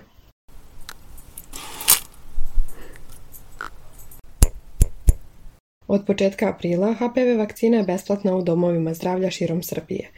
Od 5.88 6.06
početka 6.06 6.50
aprila 6.50 6.94
HPV 6.94 7.38
vakcina 7.38 7.78
je 7.78 7.84
besplatna 7.84 8.36
u 8.36 8.42
domovima 8.42 8.94
zdravlja 8.94 9.30
širom 9.30 9.64
Srbije. 9.64 10.10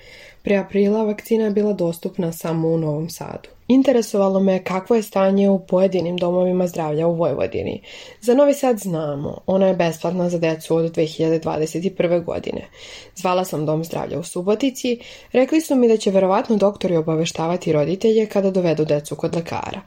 Pre 0.44 0.56
aprila 0.56 1.04
vakcina 1.04 1.46
je 1.46 1.52
bila 1.52 1.74
dostupna 1.74 2.32
samo 2.32 2.68
u 2.68 2.78
Novom 2.78 3.10
Sadu. 3.10 3.50
Interesovalo 3.68 4.40
me 4.40 4.64
kakvo 4.64 4.96
je 4.96 5.04
stanje 5.04 5.50
u 5.50 5.60
pojedinim 5.60 6.18
domovima 6.18 6.68
zdravlja 6.68 7.08
u 7.08 7.16
Vojvodini. 7.16 7.82
Za 8.22 8.34
Novi 8.34 8.54
Sad 8.54 8.80
znamo, 8.80 9.42
ona 9.46 9.68
je 9.68 9.76
besplatna 9.76 10.30
za 10.30 10.38
decu 10.38 10.76
od 10.76 10.96
2021. 10.96 12.24
godine. 12.24 12.62
Zvala 13.16 13.46
sam 13.46 13.66
dom 13.66 13.84
zdravlja 13.84 14.20
u 14.20 14.24
Subotici, 14.24 15.00
rekli 15.32 15.62
su 15.62 15.76
mi 15.76 15.88
da 15.88 15.98
će 15.98 16.12
verovatno 16.12 16.56
doktori 16.56 16.96
obaveštavati 16.96 17.72
roditelje 17.72 18.26
kada 18.26 18.52
dovedu 18.52 18.86
decu 18.86 19.16
kod 19.16 19.36
lekara. 19.36 19.82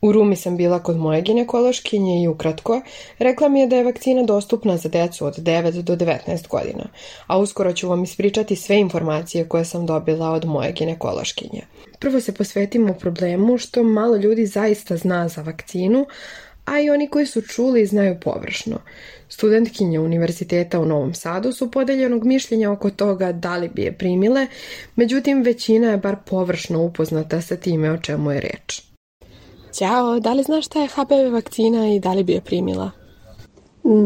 U 0.00 0.12
Rumi 0.12 0.36
sam 0.36 0.56
bila 0.56 0.82
kod 0.82 0.96
moje 0.96 1.22
ginekološkinje 1.22 2.22
i 2.22 2.28
ukratko, 2.28 2.80
rekla 3.18 3.48
mi 3.48 3.60
je 3.60 3.66
da 3.66 3.76
je 3.76 3.84
vakcina 3.84 4.22
dostupna 4.22 4.76
za 4.76 4.88
decu 4.88 5.26
od 5.26 5.38
9 5.38 5.82
do 5.82 5.96
19 5.96 6.48
godina, 6.48 6.88
a 7.26 7.38
uskoro 7.38 7.72
ću 7.72 7.88
vam 7.88 8.02
ispričati 8.02 8.56
sve 8.56 8.78
informacije 8.78 9.48
koje 9.48 9.64
sam 9.64 9.86
dobila 9.86 10.30
od 10.30 10.44
moje 10.44 10.72
ginekološkinje. 10.72 11.62
Prvo 11.98 12.20
se 12.20 12.34
posvetimo 12.34 12.94
problemu 12.94 13.58
što 13.58 13.82
malo 13.82 14.16
ljudi 14.16 14.46
zaista 14.46 14.96
zna 14.96 15.28
za 15.28 15.42
vakcinu, 15.42 16.06
a 16.64 16.80
i 16.80 16.90
oni 16.90 17.08
koji 17.08 17.26
su 17.26 17.42
čuli 17.42 17.86
znaju 17.86 18.16
površno. 18.20 18.78
Studentkinje 19.28 20.00
Univerziteta 20.00 20.80
u 20.80 20.84
Novom 20.84 21.14
Sadu 21.14 21.52
su 21.52 21.70
podeljenog 21.70 22.24
mišljenja 22.24 22.70
oko 22.70 22.90
toga 22.90 23.32
da 23.32 23.56
li 23.56 23.68
bi 23.68 23.82
je 23.82 23.98
primile, 23.98 24.46
međutim 24.96 25.42
većina 25.42 25.90
je 25.90 25.96
bar 25.96 26.16
površno 26.26 26.82
upoznata 26.82 27.40
sa 27.40 27.56
time 27.56 27.90
o 27.90 27.98
čemu 27.98 28.32
je 28.32 28.40
reč. 28.40 28.85
Ćao, 29.76 30.20
da 30.20 30.32
li 30.32 30.42
znaš 30.42 30.66
šta 30.66 30.80
je 30.80 30.88
HPV 30.88 31.32
vakcina 31.32 31.88
i 31.88 32.00
da 32.00 32.12
li 32.12 32.24
bi 32.24 32.32
je 32.32 32.40
primila? 32.40 32.90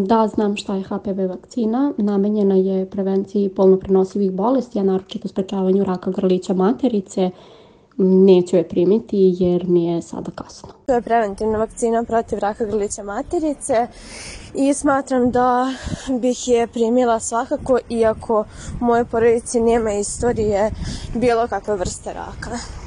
Da, 0.07 0.29
znam 0.35 0.57
šta 0.57 0.75
je 0.75 0.83
HPV 0.83 1.21
vakcina. 1.29 1.93
Namenjena 1.97 2.55
je 2.55 2.91
prevenciji 2.91 3.49
polno 3.49 3.77
prenosivih 3.77 4.33
bolesti, 4.33 4.79
a 4.79 4.83
naročito 4.83 5.29
sprečavanju 5.29 5.85
raka 5.85 6.11
grlića 6.11 6.55
materice. 6.55 7.31
Neću 7.97 8.57
je 8.57 8.69
primiti 8.69 9.37
jer 9.39 9.65
mi 9.69 9.87
je 9.87 10.03
sada 10.03 10.31
kasno. 10.31 10.69
To 10.87 10.95
je 10.95 11.03
preventivna 11.03 11.59
vakcina 11.59 12.05
protiv 12.05 12.39
raka 12.39 12.65
grlića 12.65 13.03
materice 13.03 13.87
i 14.55 14.75
smatram 14.75 15.31
da 15.31 15.75
bih 16.21 16.49
je 16.49 16.67
primila 16.67 17.21
svakako 17.21 17.79
iako 17.89 18.45
u 18.81 18.85
mojoj 18.85 19.05
porodici 19.05 19.61
nema 19.61 19.93
istorije 19.93 20.71
bilo 21.15 21.47
kakve 21.49 21.77
vrste 21.77 22.13
raka. 22.13 22.80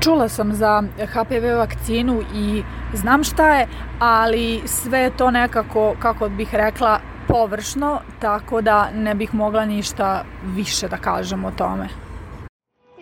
Čula 0.00 0.28
sam 0.28 0.54
za 0.54 0.82
HPV 0.98 1.58
vakcinu 1.58 2.22
i 2.34 2.62
znam 2.94 3.24
šta 3.24 3.54
je, 3.54 3.68
ali 4.00 4.62
sve 4.66 4.98
je 4.98 5.16
to 5.16 5.30
nekako, 5.30 5.94
kako 5.98 6.28
bih 6.28 6.54
rekla, 6.54 7.00
površno, 7.28 8.00
tako 8.20 8.60
da 8.60 8.90
ne 8.90 9.14
bih 9.14 9.34
mogla 9.34 9.64
ništa 9.64 10.24
više 10.44 10.88
da 10.88 10.96
kažem 10.96 11.44
o 11.44 11.50
tome. 11.50 11.88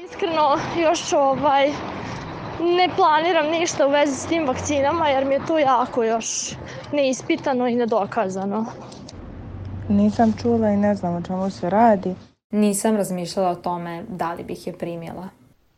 Iskreno, 0.04 0.58
još 0.82 1.12
ovaj, 1.12 1.68
ne 2.60 2.88
planiram 2.96 3.46
ništa 3.46 3.86
u 3.86 3.90
vezi 3.90 4.14
s 4.14 4.26
tim 4.26 4.46
vakcinama, 4.46 5.08
jer 5.08 5.24
mi 5.24 5.34
je 5.34 5.46
to 5.46 5.58
jako 5.58 6.04
još 6.04 6.56
neispitano 6.92 7.68
i 7.68 7.74
nedokazano. 7.74 8.66
Nisam 9.88 10.32
čula 10.42 10.70
i 10.70 10.76
ne 10.76 10.94
znam 10.94 11.16
o 11.16 11.22
čemu 11.22 11.50
se 11.50 11.70
radi. 11.70 12.14
Nisam 12.50 12.96
razmišljala 12.96 13.50
o 13.50 13.54
tome 13.54 14.04
da 14.08 14.32
li 14.32 14.44
bih 14.44 14.66
je 14.66 14.78
primjela. 14.78 15.28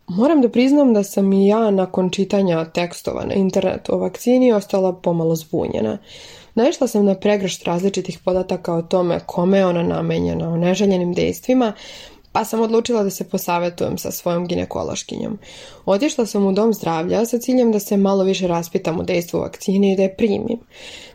Moram 0.09 0.41
da 0.41 0.49
priznam 0.49 0.95
da 0.95 1.03
sam 1.03 1.33
i 1.33 1.47
ja 1.47 1.71
nakon 1.71 2.11
čitanja 2.11 2.65
tekstova 2.65 3.25
na 3.25 3.35
internetu 3.35 3.95
o 3.95 3.99
vakcini 3.99 4.53
ostala 4.53 4.93
pomalo 4.93 5.37
zbunjena. 5.37 5.99
Naišla 6.55 6.87
sam 6.87 7.05
na 7.05 7.15
pregršt 7.15 7.65
različitih 7.65 8.19
podataka 8.25 8.75
o 8.75 8.83
tome 8.83 9.21
kome 9.27 9.59
je 9.59 9.67
ona 9.67 9.83
namenjena, 9.83 10.49
o 10.49 10.57
neželjenim 10.57 11.13
dejstvima, 11.13 11.73
pa 12.33 12.45
sam 12.45 12.61
odlučila 12.61 13.03
da 13.03 13.11
se 13.11 13.29
posavetujem 13.29 13.99
sa 13.99 14.11
svojom 14.11 14.47
ginekološkinjom. 14.47 15.39
Otišla 15.87 16.27
sam 16.27 16.47
u 16.47 16.53
dom 16.53 16.73
zdravlja 16.73 17.27
sa 17.27 17.39
ciljem 17.39 17.73
da 17.73 17.81
se 17.81 17.97
malo 17.97 18.25
više 18.25 18.47
raspitam 18.47 19.01
o 19.01 19.03
dejstvu 19.03 19.39
vakcine 19.41 19.93
i 19.93 19.97
da 19.97 20.03
je 20.03 20.17
primim. 20.17 20.59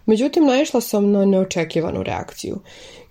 Međutim, 0.05 0.45
naišla 0.45 0.81
sam 0.81 1.11
na 1.11 1.25
neočekivanu 1.25 2.03
reakciju. 2.03 2.59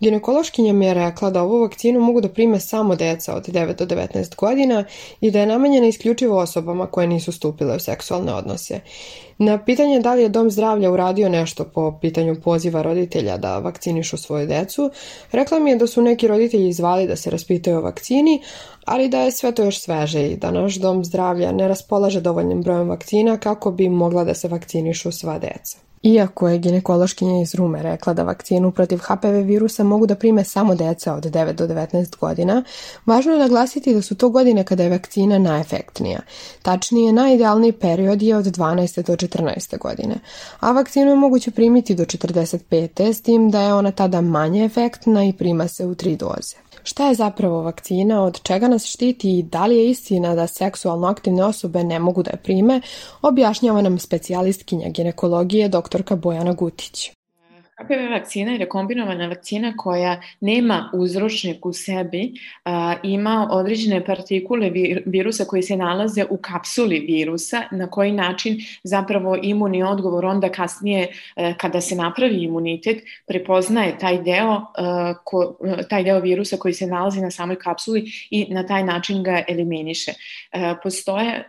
Ginekološkinja 0.00 0.72
mi 0.72 0.86
je 0.86 0.94
rekla 0.94 1.30
da 1.30 1.42
ovu 1.42 1.60
vakcinu 1.60 2.00
mogu 2.00 2.20
da 2.20 2.28
prime 2.28 2.60
samo 2.60 2.96
deca 2.96 3.34
od 3.36 3.48
9 3.48 3.74
do 3.74 3.86
19 3.86 4.36
godina 4.36 4.84
i 5.20 5.30
da 5.30 5.40
je 5.40 5.46
namenjena 5.46 5.86
isključivo 5.86 6.38
osobama 6.38 6.86
koje 6.86 7.06
nisu 7.06 7.32
stupile 7.32 7.76
u 7.76 7.78
seksualne 7.78 8.34
odnose. 8.34 8.80
Na 9.38 9.64
pitanje 9.64 10.00
da 10.00 10.14
li 10.14 10.22
je 10.22 10.28
Dom 10.28 10.50
zdravlja 10.50 10.90
uradio 10.90 11.28
nešto 11.28 11.64
po 11.64 11.98
pitanju 12.00 12.40
poziva 12.44 12.82
roditelja 12.82 13.36
da 13.36 13.58
vakcinišu 13.58 14.16
svoju 14.16 14.46
decu, 14.46 14.90
rekla 15.32 15.58
mi 15.58 15.70
je 15.70 15.76
da 15.76 15.86
su 15.86 16.02
neki 16.02 16.28
roditelji 16.28 16.72
zvali 16.72 17.06
da 17.06 17.16
se 17.16 17.30
raspitaju 17.30 17.78
o 17.78 17.82
vakcini, 17.82 18.42
ali 18.84 19.08
da 19.08 19.20
je 19.20 19.30
sve 19.30 19.52
to 19.52 19.64
još 19.64 19.80
sveže 19.80 20.26
i 20.26 20.36
da 20.36 20.50
naš 20.50 20.74
Dom 20.74 21.04
zdravlja 21.04 21.52
ne 21.52 21.68
raspolaže 21.68 22.20
dovoljnim 22.20 22.62
brojem 22.62 22.88
vakcina 22.88 23.36
kako 23.36 23.70
bi 23.70 23.88
mogla 23.88 24.24
da 24.24 24.34
se 24.34 24.48
vakcinišu 24.48 25.12
sva 25.12 25.38
deca. 25.38 25.89
Iako 26.02 26.48
je 26.48 26.58
ginekološkinja 26.58 27.42
iz 27.42 27.54
Rume 27.54 27.82
rekla 27.82 28.14
da 28.14 28.22
vakcinu 28.22 28.72
protiv 28.72 28.98
HPV 28.98 29.42
virusa 29.44 29.84
mogu 29.84 30.06
da 30.06 30.14
prime 30.14 30.44
samo 30.44 30.74
deca 30.74 31.14
od 31.14 31.24
9 31.24 31.52
do 31.52 31.66
19 31.66 32.16
godina, 32.20 32.64
važno 33.06 33.32
je 33.32 33.38
naglasiti 33.38 33.94
da 33.94 34.02
su 34.02 34.14
to 34.14 34.28
godine 34.28 34.64
kada 34.64 34.82
je 34.82 34.90
vakcina 34.90 35.38
najefektnija. 35.38 36.20
Tačnije, 36.62 37.12
najidealniji 37.12 37.72
period 37.72 38.22
je 38.22 38.36
od 38.36 38.44
12. 38.44 39.02
do 39.02 39.16
14. 39.16 39.78
godine, 39.78 40.14
a 40.60 40.72
vakcinu 40.72 41.10
je 41.10 41.16
moguće 41.16 41.50
primiti 41.50 41.94
do 41.94 42.04
45. 42.04 43.12
s 43.12 43.22
tim 43.22 43.50
da 43.50 43.60
je 43.60 43.74
ona 43.74 43.92
tada 43.92 44.20
manje 44.20 44.64
efektna 44.64 45.24
i 45.24 45.32
prima 45.32 45.68
se 45.68 45.86
u 45.86 45.94
tri 45.94 46.16
doze. 46.16 46.69
Šta 46.82 47.08
je 47.08 47.14
zapravo 47.14 47.62
vakcina, 47.62 48.22
od 48.22 48.42
čega 48.42 48.68
nas 48.68 48.86
štiti? 48.86 49.38
I 49.38 49.42
da 49.42 49.66
li 49.66 49.76
je 49.76 49.90
istina 49.90 50.34
da 50.34 50.46
seksualno 50.46 51.06
aktivne 51.06 51.44
osobe 51.44 51.84
ne 51.84 51.98
mogu 51.98 52.22
da 52.22 52.30
je 52.30 52.42
prime, 52.42 52.80
objašnjava 53.22 53.82
nam 53.82 53.98
specijalistkinja 53.98 54.88
ginekologije 54.88 55.68
doktorka 55.68 56.16
Bojana 56.16 56.52
Gutić. 56.52 57.19
HPV 57.80 58.10
vakcina 58.12 58.52
je 58.52 58.58
rekombinovana 58.58 59.26
vakcina 59.26 59.74
koja 59.76 60.20
nema 60.40 60.90
uzročnik 60.94 61.66
u 61.66 61.72
sebi, 61.72 62.32
a, 62.64 62.94
ima 63.02 63.48
određene 63.50 64.04
partikule 64.04 64.70
virusa 65.06 65.44
koji 65.44 65.62
se 65.62 65.76
nalaze 65.76 66.24
u 66.30 66.36
kapsuli 66.36 66.98
virusa, 66.98 67.62
na 67.70 67.90
koji 67.90 68.12
način 68.12 68.58
zapravo 68.82 69.38
imunni 69.42 69.82
odgovor 69.82 70.24
onda 70.24 70.48
kasnije 70.48 71.08
a, 71.36 71.54
kada 71.58 71.80
se 71.80 71.94
napravi 71.94 72.42
imunitet 72.42 73.02
prepoznaje 73.26 73.98
taj 73.98 74.22
deo, 74.22 74.60
a, 74.76 75.14
ko, 75.24 75.56
taj 75.90 76.04
deo 76.04 76.20
virusa 76.20 76.56
koji 76.56 76.74
se 76.74 76.86
nalazi 76.86 77.20
na 77.20 77.30
samoj 77.30 77.58
kapsuli 77.58 78.04
i 78.30 78.46
na 78.54 78.66
taj 78.66 78.84
način 78.84 79.22
ga 79.22 79.42
eliminiše. 79.48 80.12
Postoje, 80.82 81.44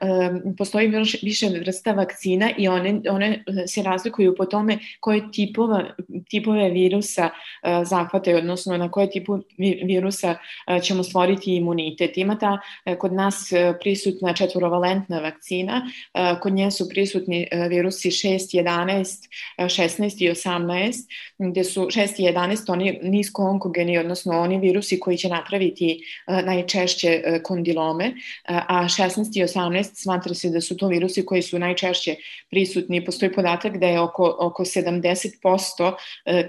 postoji 0.58 0.88
više 1.24 1.50
vrsta 1.60 1.92
vakcina 1.92 2.50
i 2.58 2.68
one, 2.68 3.02
one 3.10 3.44
se 3.68 3.84
razlikuju 3.84 4.36
po 4.38 4.46
tome 4.46 4.78
koje 5.00 5.32
tipova 5.32 5.84
tipove 6.30 6.70
virusa 6.70 7.30
e, 7.30 7.86
zahvataju, 7.86 8.38
odnosno 8.38 8.78
na 8.78 8.92
koje 8.92 9.10
tipu 9.10 9.40
virusa 9.84 10.36
e, 10.68 10.80
ćemo 10.80 11.04
stvoriti 11.04 11.56
imunitet. 11.56 12.18
Ima 12.18 12.38
ta 12.38 12.58
e, 12.86 12.96
kod 12.96 13.14
nas 13.14 13.52
prisutna 13.82 14.34
četvorovalentna 14.34 15.20
vakcina, 15.20 15.82
kod 16.42 16.54
nje 16.54 16.72
su 16.72 16.90
prisutni 16.90 17.48
virusi 17.70 18.10
6, 18.10 18.38
11, 18.64 19.28
16 19.58 20.24
i 20.24 20.30
18, 20.30 20.94
gde 21.38 21.64
su 21.64 21.82
6 21.82 22.22
i 22.22 22.34
11 22.34 22.72
oni 22.72 23.00
nisko 23.02 23.44
onkogeni, 23.44 23.98
odnosno 23.98 24.40
oni 24.40 24.60
virusi 24.60 25.00
koji 25.00 25.18
će 25.18 25.30
napraviti 25.30 26.04
najčešće 26.28 27.42
kondilome, 27.44 28.14
a 28.46 28.84
16 28.84 29.40
i 29.40 29.44
18 29.44 29.84
smatra 29.94 30.34
se 30.34 30.50
da 30.50 30.62
su 30.62 30.78
to 30.78 30.88
virusi 30.88 31.26
koji 31.26 31.42
su 31.42 31.60
najčešće 31.60 32.16
prisutni. 32.50 33.06
Postoji 33.06 33.34
podatak 33.34 33.78
da 33.78 33.88
je 33.88 34.00
oko, 34.00 34.36
oko 34.40 34.64
70% 34.64 35.82
E, 35.82 35.94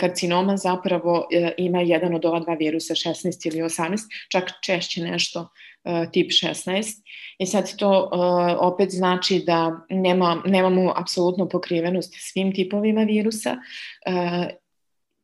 karcinoma 0.01 0.57
zapravo 0.57 1.27
e, 1.33 1.53
ima 1.59 1.81
jedan 1.81 2.15
od 2.15 2.25
ova 2.25 2.41
dva 2.41 2.55
virusa, 2.55 2.95
16 2.95 3.49
ili 3.49 3.63
18, 3.63 3.99
čak 4.29 4.45
češće 4.63 5.03
nešto 5.03 5.49
e, 5.85 6.07
tip 6.13 6.31
16. 6.31 7.03
I 7.39 7.47
sad 7.47 7.77
to 7.77 8.11
opet 8.61 8.91
znači 8.91 9.43
da 9.47 9.81
nema, 9.91 10.43
nemamo 10.47 10.93
apsolutno 10.97 11.49
pokrivenost 11.49 12.15
svim 12.19 12.55
tipovima 12.55 13.03
virusa 13.03 13.57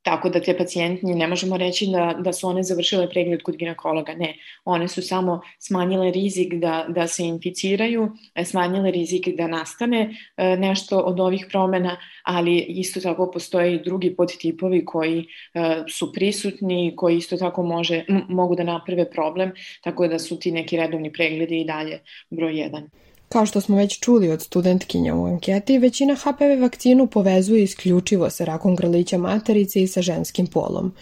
Tako 0.03 0.29
da 0.29 0.41
te 0.41 0.57
pacijentnje 0.59 1.15
ne 1.15 1.27
možemo 1.27 1.57
reći 1.57 1.87
da, 1.87 2.15
da 2.21 2.33
su 2.33 2.49
one 2.49 2.63
završile 2.63 3.11
pregled 3.11 3.43
kod 3.43 3.57
ginekologa, 3.57 4.15
ne. 4.15 4.35
One 4.65 4.89
su 4.89 5.03
samo 5.03 5.41
smanjile 5.59 6.11
rizik 6.11 6.55
da, 6.55 6.87
da 6.89 7.07
se 7.07 7.25
inficiraju, 7.25 8.09
e, 8.35 8.45
smanjile 8.45 8.91
rizik 8.91 9.29
da 9.37 9.47
nastane 9.47 10.11
e, 10.37 10.57
nešto 10.57 10.99
od 10.99 11.21
ovih 11.21 11.47
promena, 11.51 11.97
ali 12.23 12.59
isto 12.59 13.01
tako 13.01 13.31
postoje 13.31 13.75
i 13.75 13.83
drugi 13.83 14.17
podtipovi 14.17 14.85
koji 14.85 15.27
e, 15.55 15.83
su 15.89 16.13
prisutni, 16.13 16.93
koji 16.97 17.17
isto 17.17 17.37
tako 17.37 17.63
može, 17.63 18.05
mogu 18.29 18.55
da 18.55 18.65
naprave 18.65 19.11
problem, 19.11 19.53
tako 19.83 20.09
da 20.09 20.19
su 20.19 20.39
ti 20.39 20.53
neki 20.53 20.77
redovni 20.77 21.13
pregledi 21.13 21.61
i 21.61 21.65
dalje 21.65 22.01
broj 22.31 22.53
1. 22.53 23.08
Kao 23.29 23.47
što 23.47 23.61
smo 23.61 23.77
već 23.77 24.01
čuli 24.01 24.31
od 24.31 24.43
studentkinja 24.43 25.15
u 25.15 25.27
anketi, 25.27 25.79
većina 25.79 26.15
HPV 26.15 26.63
vakcinu 26.63 27.07
povezuje 27.07 27.63
isključivo 27.63 28.31
sa 28.31 28.45
rakom 28.45 28.77
grlića 28.77 29.19
materice 29.19 29.83
i 29.83 29.87
sa 29.87 30.03
ženskim 30.03 30.47
polom. 30.47 30.93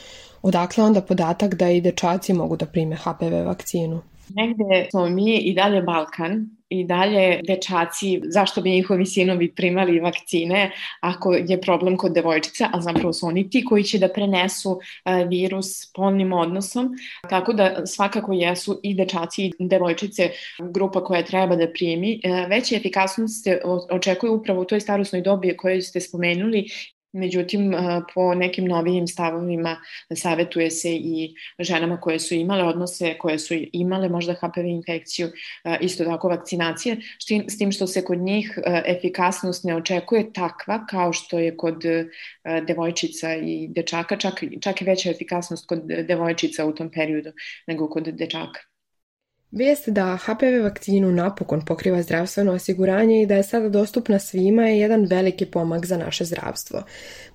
Odakle 0.42 0.84
onda 0.84 1.00
podatak 1.00 1.54
da 1.54 1.70
i 1.70 1.80
dečaci 1.80 2.32
mogu 2.32 2.56
da 2.56 2.66
prime 2.66 2.96
HPV 2.96 3.46
vakcinu? 3.46 4.02
Negde 4.28 4.88
smo 4.90 5.08
mi 5.08 5.36
i 5.36 5.54
dalje 5.54 5.82
Balkan, 5.82 6.55
i 6.68 6.84
dalje 6.84 7.40
dečaci, 7.46 8.20
zašto 8.24 8.62
bi 8.62 8.70
njihovi 8.70 9.06
sinovi 9.06 9.54
primali 9.54 10.00
vakcine 10.00 10.70
ako 11.00 11.32
je 11.32 11.60
problem 11.60 11.96
kod 11.96 12.12
devojčica, 12.12 12.68
ali 12.72 12.82
zapravo 12.82 13.12
su 13.12 13.26
oni 13.26 13.50
ti 13.50 13.64
koji 13.64 13.84
će 13.84 13.98
da 13.98 14.08
prenesu 14.08 14.80
e, 15.04 15.24
virus 15.24 15.92
polnim 15.94 16.32
odnosom, 16.32 16.90
tako 17.30 17.52
da 17.52 17.86
svakako 17.86 18.32
jesu 18.32 18.80
i 18.82 18.94
dečaci 18.94 19.46
i 19.46 19.52
devojčice 19.58 20.30
grupa 20.72 21.04
koja 21.04 21.22
treba 21.22 21.56
da 21.56 21.72
primi. 21.72 22.20
E, 22.22 22.46
veća 22.48 22.76
efikasnost 22.76 23.44
se 23.44 23.60
očekuje 23.90 24.30
upravo 24.30 24.60
u 24.60 24.64
toj 24.64 24.80
starosnoj 24.80 25.22
dobi 25.22 25.56
koju 25.56 25.82
ste 25.82 26.00
spomenuli 26.00 26.66
Međutim, 27.16 27.74
po 28.14 28.34
nekim 28.34 28.64
novijim 28.64 29.06
stavovima 29.06 29.76
savetuje 30.14 30.70
se 30.70 30.90
i 30.94 31.34
ženama 31.58 32.00
koje 32.00 32.18
su 32.18 32.34
imale 32.34 32.64
odnose, 32.64 33.18
koje 33.18 33.38
su 33.38 33.54
imale 33.72 34.08
možda 34.08 34.34
HPV 34.34 34.64
infekciju, 34.66 35.28
isto 35.80 36.04
tako 36.04 36.28
vakcinacije, 36.28 36.96
s 37.48 37.58
tim 37.58 37.72
što 37.72 37.86
se 37.86 38.04
kod 38.04 38.18
njih 38.18 38.58
efikasnost 38.86 39.64
ne 39.64 39.76
očekuje 39.76 40.32
takva 40.32 40.86
kao 40.86 41.12
što 41.12 41.38
je 41.38 41.56
kod 41.56 41.82
devojčica 42.66 43.34
i 43.34 43.68
dečaka, 43.68 44.16
čak, 44.16 44.42
čak 44.60 44.82
i 44.82 44.84
veća 44.84 45.10
efikasnost 45.10 45.66
kod 45.66 45.82
devojčica 46.08 46.66
u 46.66 46.74
tom 46.74 46.90
periodu 46.90 47.32
nego 47.66 47.88
kod 47.88 48.08
dečaka. 48.08 48.75
Vijest 49.56 49.88
da 49.88 50.16
HPV 50.16 50.62
vakcinu 50.62 51.12
napokon 51.12 51.64
pokriva 51.64 52.02
zdravstveno 52.02 52.52
osiguranje 52.52 53.22
i 53.22 53.26
da 53.26 53.34
je 53.34 53.42
sada 53.42 53.68
dostupna 53.68 54.18
svima 54.18 54.62
je 54.62 54.78
jedan 54.78 55.06
veliki 55.10 55.46
pomak 55.46 55.86
za 55.86 55.96
naše 55.96 56.24
zdravstvo. 56.24 56.82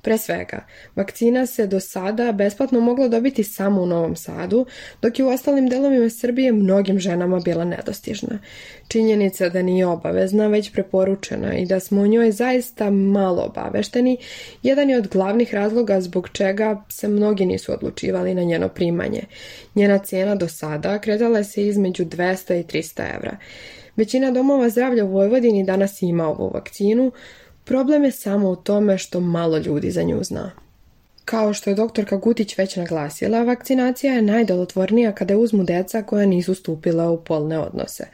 Pre 0.02 0.18
svega, 0.18 0.66
vakcina 0.96 1.46
se 1.46 1.68
do 1.68 1.80
sada 1.80 2.32
besplatno 2.32 2.80
mogla 2.80 3.08
dobiti 3.08 3.44
samo 3.44 3.82
u 3.82 3.86
Novom 3.86 4.16
Sadu, 4.16 4.66
dok 5.02 5.20
je 5.20 5.26
u 5.26 5.30
ostalim 5.30 5.70
delovima 5.70 6.10
Srbije 6.10 6.52
mnogim 6.52 7.00
ženama 7.00 7.40
bila 7.40 7.66
nedostižna. 7.66 8.40
Činjenica 8.88 9.50
da 9.50 9.62
nije 9.62 9.86
obavezna, 9.86 10.48
već 10.48 10.72
preporučena 10.72 11.58
i 11.58 11.66
da 11.66 11.80
smo 11.80 12.02
o 12.02 12.08
njoj 12.08 12.32
zaista 12.32 12.90
malo 12.90 13.42
obavešteni, 13.42 14.18
jedan 14.64 14.90
je 14.90 14.98
od 14.98 15.08
glavnih 15.08 15.54
razloga 15.54 16.02
zbog 16.02 16.30
čega 16.30 16.84
se 16.90 17.08
mnogi 17.08 17.46
nisu 17.46 17.74
odlučivali 17.74 18.36
na 18.36 18.44
njeno 18.44 18.68
primanje. 18.68 19.22
Njena 19.76 19.98
cena 19.98 20.36
do 20.36 20.48
sada 20.48 21.00
kretala 21.00 21.44
se 21.44 21.68
između 21.68 22.11
200 22.12 22.60
i 22.60 22.63
300 22.63 23.15
evra. 23.15 23.38
Većina 23.95 24.32
domova 24.32 24.69
zdravlja 24.69 25.06
u 25.06 25.12
Vojvodini 25.12 25.63
danas 25.63 26.02
ima 26.02 26.28
ovu 26.28 26.52
vakcinu, 26.54 27.12
problem 27.63 28.04
je 28.04 28.12
samo 28.12 28.50
u 28.50 28.56
tome 28.56 28.97
što 28.97 29.19
malo 29.19 29.58
ljudi 29.58 29.91
za 29.91 30.04
nju 30.04 30.24
zna. 30.24 30.52
Kao 31.26 31.54
što 31.54 31.69
je 31.69 31.76
doktorka 31.76 32.17
Gutić 32.17 32.58
već 32.58 32.76
naglasila, 32.76 33.43
vakcinacija 33.43 34.13
je 34.13 34.21
najdelotvornija 34.21 35.12
kada 35.12 35.38
uzmu 35.38 35.63
deca 35.63 36.04
koja 36.04 36.26
nisu 36.26 36.56
stupila 36.56 37.12
u 37.12 37.21
polne 37.24 37.60
odnose. 37.60 38.08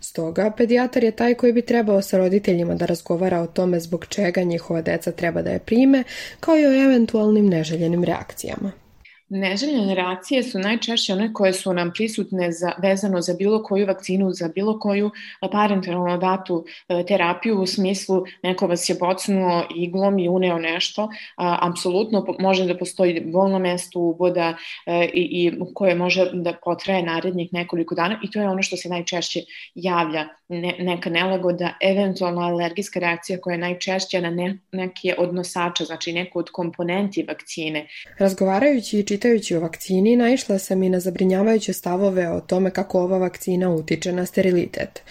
Stoga, 0.00 0.52
pedijatar 0.56 1.04
je 1.04 1.10
taj 1.10 1.34
koji 1.34 1.52
bi 1.52 1.62
trebao 1.62 2.02
sa 2.02 2.18
roditeljima 2.18 2.74
da 2.74 2.86
razgovara 2.86 3.40
o 3.40 3.46
tome 3.46 3.80
zbog 3.80 4.06
čega 4.06 4.42
njihova 4.42 4.82
deca 4.82 5.12
treba 5.12 5.42
da 5.42 5.50
je 5.50 5.58
prime, 5.58 6.04
kao 6.40 6.58
i 6.58 6.66
o 6.66 6.84
eventualnim 6.84 7.46
neželjenim 7.46 8.04
reakcijama. 8.04 8.83
Neželjene 9.28 9.94
reakcije 9.94 10.42
su 10.42 10.58
najčešće 10.58 11.12
one 11.12 11.32
koje 11.32 11.52
su 11.52 11.72
nam 11.72 11.92
prisutne 11.92 12.52
za, 12.52 12.72
vezano 12.82 13.20
za 13.20 13.34
bilo 13.34 13.62
koju 13.62 13.86
vakcinu, 13.86 14.32
za 14.32 14.48
bilo 14.48 14.78
koju 14.78 15.10
parenteralno 15.52 16.18
datu 16.18 16.64
e, 16.88 17.04
terapiju 17.06 17.60
u 17.60 17.66
smislu 17.66 18.24
neko 18.42 18.66
vas 18.66 18.88
je 18.88 18.96
bocnuo 19.00 19.66
iglom 19.76 20.18
i 20.18 20.28
uneo 20.28 20.58
nešto. 20.58 21.08
A, 21.36 21.58
apsolutno 21.70 22.26
može 22.38 22.66
da 22.66 22.78
postoji 22.78 23.20
bolno 23.20 23.58
mesto 23.58 24.00
uboda 24.00 24.56
e, 24.86 25.04
i, 25.14 25.22
i 25.22 25.52
koje 25.74 25.94
može 25.94 26.30
da 26.32 26.52
potraje 26.64 27.02
narednih 27.02 27.52
nekoliko 27.52 27.94
dana 27.94 28.20
i 28.22 28.30
to 28.30 28.40
je 28.40 28.48
ono 28.48 28.62
što 28.62 28.76
se 28.76 28.88
najčešće 28.88 29.40
javlja 29.74 30.28
ne, 30.48 30.76
neka 30.78 31.10
nelagoda, 31.10 31.74
eventualno 31.80 32.40
alergijska 32.40 33.00
reakcija 33.00 33.40
koja 33.40 33.54
je 33.54 33.58
najčešća 33.58 34.20
na 34.20 34.30
ne, 34.30 34.58
neke 34.72 35.14
od 35.18 35.34
nosača, 35.34 35.84
znači 35.84 36.12
neku 36.12 36.38
od 36.38 36.50
komponenti 36.50 37.24
vakcine. 37.28 37.86
Razgovarajući 38.18 39.04
čitajući 39.14 39.56
o 39.56 39.60
vakcini, 39.60 40.16
naišla 40.16 40.58
sam 40.58 40.82
i 40.82 40.88
na 40.88 41.00
zabrinjavajuće 41.00 41.72
stavove 41.72 42.28
o 42.28 42.40
tome 42.40 42.70
kako 42.70 43.00
ova 43.00 43.18
vakcina 43.18 43.70
utiče 43.70 44.12
na 44.12 44.26
sterilitet. 44.26 45.02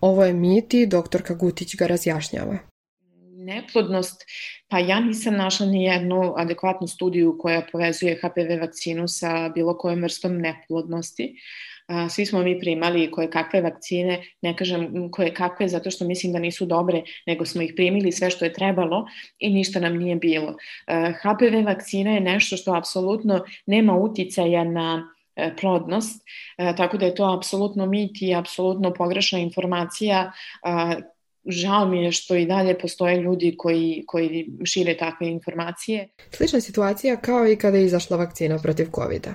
Ovo 0.00 0.24
je 0.24 0.32
mit 0.32 0.74
i 0.74 0.86
doktorka 0.86 1.34
Gutić 1.34 1.76
ga 1.76 1.86
razjašnjava 1.86 2.58
neplodnost, 3.48 4.24
pa 4.68 4.78
ja 4.78 5.00
nisam 5.00 5.34
našla 5.34 5.66
ni 5.66 5.84
jednu 5.84 6.34
adekvatnu 6.36 6.86
studiju 6.86 7.36
koja 7.38 7.62
povezuje 7.72 8.16
HPV 8.16 8.60
vakcinu 8.60 9.08
sa 9.08 9.48
bilo 9.54 9.76
kojom 9.78 10.02
vrstom 10.02 10.38
neplodnosti 10.38 11.34
svi 12.10 12.26
smo 12.26 12.42
mi 12.42 12.60
primali 12.60 13.10
koje 13.10 13.30
kakve 13.30 13.60
vakcine, 13.60 14.22
ne 14.42 14.56
kažem 14.56 15.10
koje 15.10 15.34
kakve 15.34 15.68
zato 15.68 15.90
što 15.90 16.04
mislim 16.04 16.32
da 16.32 16.38
nisu 16.38 16.66
dobre, 16.66 17.02
nego 17.26 17.44
smo 17.44 17.62
ih 17.62 17.72
primili 17.76 18.12
sve 18.12 18.30
što 18.30 18.44
je 18.44 18.52
trebalo 18.52 19.06
i 19.38 19.50
ništa 19.50 19.80
nam 19.80 19.96
nije 19.96 20.16
bilo. 20.16 20.54
HPV 21.22 21.66
vakcina 21.66 22.10
je 22.10 22.20
nešto 22.20 22.56
što 22.56 22.74
apsolutno 22.74 23.44
nema 23.66 23.96
uticaja 23.96 24.64
na 24.64 25.08
e, 25.36 25.56
plodnost, 25.60 26.24
e, 26.58 26.74
tako 26.76 26.96
da 26.96 27.06
je 27.06 27.14
to 27.14 27.34
apsolutno 27.38 27.86
mit 27.86 28.22
i 28.22 28.34
apsolutno 28.34 28.92
pogrešna 28.92 29.38
informacija 29.38 30.32
žao 31.48 31.88
mi 31.88 32.04
je 32.04 32.12
što 32.12 32.36
i 32.36 32.46
dalje 32.46 32.78
postoje 32.78 33.20
ljudi 33.20 33.54
koji, 33.58 34.04
koji 34.06 34.50
šire 34.64 34.96
takve 34.96 35.28
informacije. 35.28 36.08
Slična 36.30 36.60
situacija 36.60 37.16
kao 37.16 37.48
i 37.48 37.56
kada 37.56 37.76
je 37.76 37.84
izašla 37.84 38.16
vakcina 38.16 38.58
protiv 38.58 38.86
covid 38.94 39.22
-a. 39.22 39.32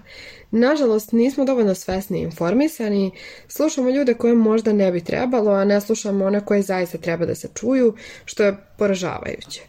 Nažalost, 0.52 1.12
nismo 1.12 1.46
dovoljno 1.46 1.76
svesni 1.76 2.20
i 2.20 2.24
informisani, 2.24 3.12
slušamo 3.48 3.90
ljude 3.90 4.14
koje 4.14 4.34
možda 4.36 4.74
ne 4.74 4.92
bi 4.92 5.04
trebalo, 5.04 5.52
a 5.52 5.66
ne 5.66 5.82
slušamo 5.82 6.26
one 6.26 6.46
koje 6.46 6.62
zaista 6.62 6.98
treba 6.98 7.26
da 7.26 7.36
se 7.36 7.50
čuju, 7.56 7.96
što 8.26 8.44
je 8.44 8.58
poražavajuće. 8.78 9.62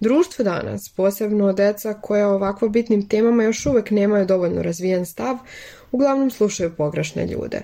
Društvo 0.00 0.44
danas, 0.44 0.88
posebno 0.88 1.52
deca 1.52 1.94
koja 1.94 2.28
o 2.28 2.34
ovakvo 2.34 2.68
bitnim 2.68 3.08
temama 3.08 3.44
još 3.44 3.66
uvek 3.66 3.90
nemaju 3.90 4.26
dovoljno 4.26 4.62
razvijen 4.62 5.06
stav, 5.06 5.36
uglavnom 5.92 6.30
slušaju 6.30 6.76
pogrešne 6.76 7.26
ljude. 7.26 7.60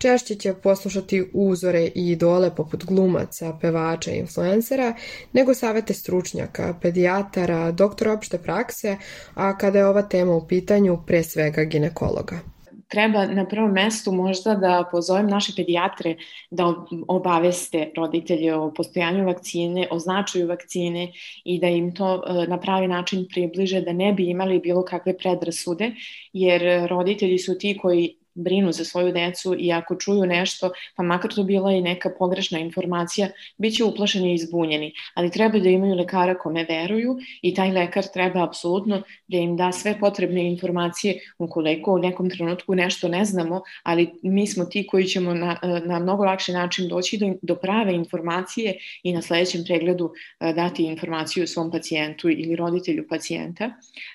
Češće 0.00 0.34
će 0.34 0.54
poslušati 0.54 1.30
uzore 1.32 1.84
i 1.86 2.10
idole 2.10 2.54
poput 2.56 2.84
glumaca, 2.84 3.58
pevača 3.60 4.10
i 4.10 4.18
influencera, 4.18 4.94
nego 5.32 5.54
savete 5.54 5.94
stručnjaka, 5.94 6.74
pedijatara, 6.82 7.72
doktora 7.72 8.12
opšte 8.12 8.38
prakse, 8.38 8.96
a 9.34 9.58
kada 9.58 9.78
je 9.78 9.86
ova 9.86 10.02
tema 10.02 10.34
u 10.34 10.46
pitanju, 10.46 10.98
pre 11.06 11.22
svega 11.22 11.64
ginekologa. 11.64 12.40
Treba 12.88 13.26
na 13.26 13.44
prvom 13.46 13.72
mestu 13.72 14.12
možda 14.12 14.54
da 14.54 14.88
pozovem 14.90 15.26
naše 15.26 15.52
pedijatre 15.56 16.16
da 16.50 16.74
obaveste 17.08 17.90
roditelje 17.96 18.54
o 18.54 18.70
postojanju 18.74 19.26
vakcine, 19.26 19.88
o 19.90 19.98
značaju 19.98 20.48
vakcine 20.48 21.12
i 21.44 21.58
da 21.60 21.66
im 21.66 21.94
to 21.94 22.22
e, 22.26 22.46
na 22.46 22.60
pravi 22.60 22.88
način 22.88 23.26
približe, 23.34 23.80
da 23.80 23.92
ne 23.92 24.12
bi 24.12 24.30
imali 24.30 24.58
bilo 24.58 24.84
kakve 24.84 25.18
predrasude, 25.18 25.92
jer 26.32 26.88
roditelji 26.88 27.38
su 27.38 27.58
ti 27.58 27.78
koji 27.82 28.16
brinu 28.34 28.72
za 28.72 28.84
svoju 28.84 29.12
decu 29.12 29.54
i 29.58 29.72
ako 29.72 29.96
čuju 29.96 30.26
nešto, 30.26 30.70
pa 30.96 31.02
makar 31.02 31.34
to 31.34 31.42
bila 31.42 31.72
i 31.72 31.82
neka 31.82 32.10
pogrešna 32.18 32.58
informacija, 32.58 33.28
bit 33.58 33.76
će 33.76 33.84
uplašeni 33.84 34.30
i 34.30 34.34
izbunjeni. 34.34 34.92
Ali 35.14 35.30
treba 35.30 35.58
da 35.58 35.68
imaju 35.68 35.94
lekara 35.94 36.38
kome 36.38 36.66
veruju 36.68 37.18
i 37.42 37.54
taj 37.54 37.70
lekar 37.70 38.04
treba 38.12 38.44
apsolutno 38.44 39.02
da 39.28 39.36
im 39.36 39.56
da 39.56 39.72
sve 39.72 39.98
potrebne 40.00 40.50
informacije 40.50 41.20
ukoliko 41.38 41.94
u 41.94 41.98
nekom 41.98 42.30
trenutku 42.30 42.74
nešto 42.74 43.08
ne 43.08 43.24
znamo, 43.24 43.62
ali 43.82 44.10
mi 44.22 44.46
smo 44.46 44.64
ti 44.64 44.86
koji 44.86 45.04
ćemo 45.04 45.34
na, 45.34 45.56
na 45.84 45.98
mnogo 45.98 46.24
lakši 46.24 46.52
način 46.52 46.88
doći 46.88 47.18
do, 47.18 47.34
do 47.42 47.54
prave 47.54 47.94
informacije 47.94 48.78
i 49.02 49.12
na 49.12 49.22
sledećem 49.22 49.64
pregledu 49.64 50.12
e, 50.40 50.52
dati 50.52 50.84
informaciju 50.84 51.46
svom 51.46 51.70
pacijentu 51.70 52.28
ili 52.30 52.56
roditelju 52.56 53.06
pacijenta. 53.08 53.64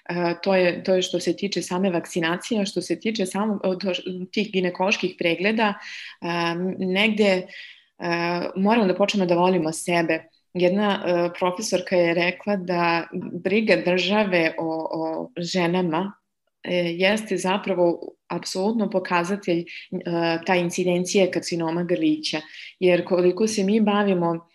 E, 0.09 0.35
to 0.43 0.55
je, 0.55 0.83
to 0.83 0.95
je 0.95 1.01
što 1.01 1.19
se 1.19 1.35
tiče 1.35 1.61
same 1.61 1.89
vakcinacije, 1.89 2.65
što 2.65 2.81
se 2.81 2.99
tiče 2.99 3.25
samo, 3.25 3.59
tih 4.31 4.51
ginekoloških 4.53 5.15
pregleda 5.19 5.73
negde 6.79 7.47
moramo 8.55 8.87
da 8.87 8.95
počnemo 8.95 9.25
da 9.25 9.35
volimo 9.35 9.71
sebe. 9.71 10.23
Jedna 10.53 11.31
profesorka 11.39 11.95
je 11.95 12.13
rekla 12.13 12.55
da 12.55 13.07
briga 13.43 13.75
države 13.85 14.55
o, 14.59 14.87
o 14.91 15.31
ženama 15.37 16.13
e, 16.63 16.75
jeste 16.75 17.37
zapravo 17.37 18.15
apsolutno 18.27 18.89
pokazatelj 18.89 19.65
ta 20.45 20.55
incidencije 20.55 21.31
karcinoma 21.31 21.83
grlića. 21.83 22.41
Jer 22.79 23.05
koliko 23.05 23.47
se 23.47 23.63
mi 23.63 23.81
bavimo 23.81 24.47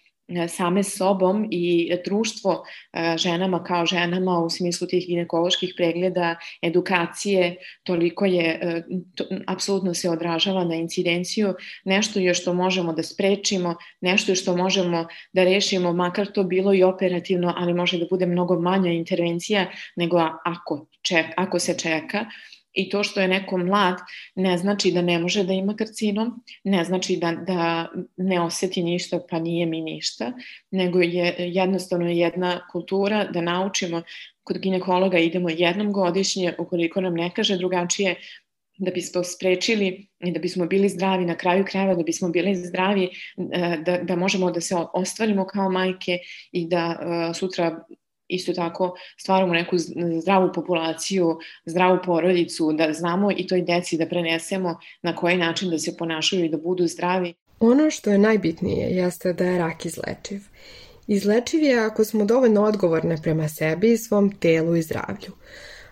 same 0.48 0.82
sobom 0.82 1.48
i 1.50 1.92
društvo 2.04 2.64
e, 2.92 3.14
ženama 3.18 3.64
kao 3.64 3.86
ženama 3.86 4.38
u 4.38 4.50
smislu 4.50 4.86
tih 4.86 5.06
ginekoloških 5.06 5.74
pregleda, 5.76 6.36
edukacije, 6.62 7.56
toliko 7.82 8.24
je, 8.24 8.58
e, 8.62 8.82
to, 9.14 9.24
apsolutno 9.46 9.94
se 9.94 10.10
odražava 10.10 10.64
na 10.64 10.74
incidenciju, 10.74 11.54
nešto 11.84 12.20
je 12.20 12.34
što 12.34 12.54
možemo 12.54 12.92
da 12.92 13.02
sprečimo, 13.02 13.74
nešto 14.00 14.32
je 14.32 14.36
što 14.36 14.56
možemo 14.56 15.06
da 15.32 15.44
rešimo, 15.44 15.92
makar 15.92 16.26
to 16.26 16.44
bilo 16.44 16.74
i 16.74 16.82
operativno, 16.82 17.54
ali 17.56 17.74
može 17.74 17.98
da 17.98 18.06
bude 18.10 18.26
mnogo 18.26 18.60
manja 18.60 18.92
intervencija 18.92 19.66
nego 19.96 20.18
ako, 20.44 20.86
ček, 21.02 21.26
ako 21.36 21.58
se 21.58 21.78
čeka 21.78 22.26
i 22.72 22.88
to 22.88 23.04
što 23.04 23.20
je 23.20 23.28
neko 23.28 23.58
mlad 23.58 23.94
ne 24.34 24.58
znači 24.58 24.92
da 24.92 25.02
ne 25.02 25.18
može 25.18 25.44
da 25.44 25.52
ima 25.52 25.74
karcinom, 25.76 26.44
ne 26.64 26.84
znači 26.84 27.16
da, 27.16 27.32
da 27.32 27.88
ne 28.16 28.40
oseti 28.40 28.82
ništa 28.82 29.20
pa 29.30 29.38
nije 29.38 29.66
mi 29.66 29.80
ništa, 29.80 30.32
nego 30.70 31.00
je 31.00 31.34
jednostavno 31.38 32.08
jedna 32.08 32.60
kultura 32.72 33.24
da 33.24 33.40
naučimo 33.40 34.02
kod 34.42 34.58
ginekologa 34.58 35.18
idemo 35.18 35.50
jednom 35.50 35.92
godišnje, 35.92 36.54
ukoliko 36.58 37.00
nam 37.00 37.14
ne 37.14 37.30
kaže 37.34 37.56
drugačije, 37.56 38.16
da 38.80 38.90
bismo 38.90 39.24
sprečili 39.24 40.06
i 40.20 40.32
da 40.32 40.40
bismo 40.40 40.66
bili 40.66 40.88
zdravi 40.88 41.24
na 41.24 41.36
kraju 41.36 41.64
krajeva, 41.68 41.94
da 41.94 42.02
bismo 42.02 42.28
bili 42.28 42.54
zdravi, 42.56 43.10
e, 43.52 43.76
da, 43.86 43.98
da 43.98 44.16
možemo 44.16 44.50
da 44.50 44.60
se 44.60 44.76
ostvarimo 44.92 45.44
kao 45.46 45.70
majke 45.70 46.18
i 46.52 46.66
da 46.68 46.84
uh, 46.88 47.36
sutra 47.36 47.84
isto 48.30 48.52
tako 48.52 48.94
stvaramo 49.18 49.54
neku 49.54 49.76
zdravu 50.22 50.50
populaciju, 50.54 51.38
zdravu 51.66 51.98
porodicu, 52.04 52.72
da 52.72 52.92
znamo 52.92 53.30
i 53.36 53.46
toj 53.46 53.62
deci 53.62 53.98
da 53.98 54.06
prenesemo 54.06 54.78
na 55.02 55.16
koji 55.16 55.36
način 55.36 55.70
da 55.70 55.78
se 55.78 55.96
ponašaju 55.96 56.44
i 56.44 56.48
da 56.48 56.56
budu 56.56 56.86
zdravi. 56.86 57.34
Ono 57.60 57.90
što 57.90 58.10
je 58.10 58.18
najbitnije 58.18 58.88
jeste 58.90 59.32
da 59.32 59.44
je 59.44 59.58
rak 59.58 59.86
izlečiv. 59.86 60.40
Izlečiv 61.06 61.62
je 61.62 61.78
ako 61.78 62.04
smo 62.04 62.24
dovoljno 62.24 62.62
odgovorne 62.62 63.16
prema 63.22 63.48
sebi, 63.48 63.96
svom 63.96 64.32
telu 64.32 64.76
i 64.76 64.82
zdravlju. 64.82 65.32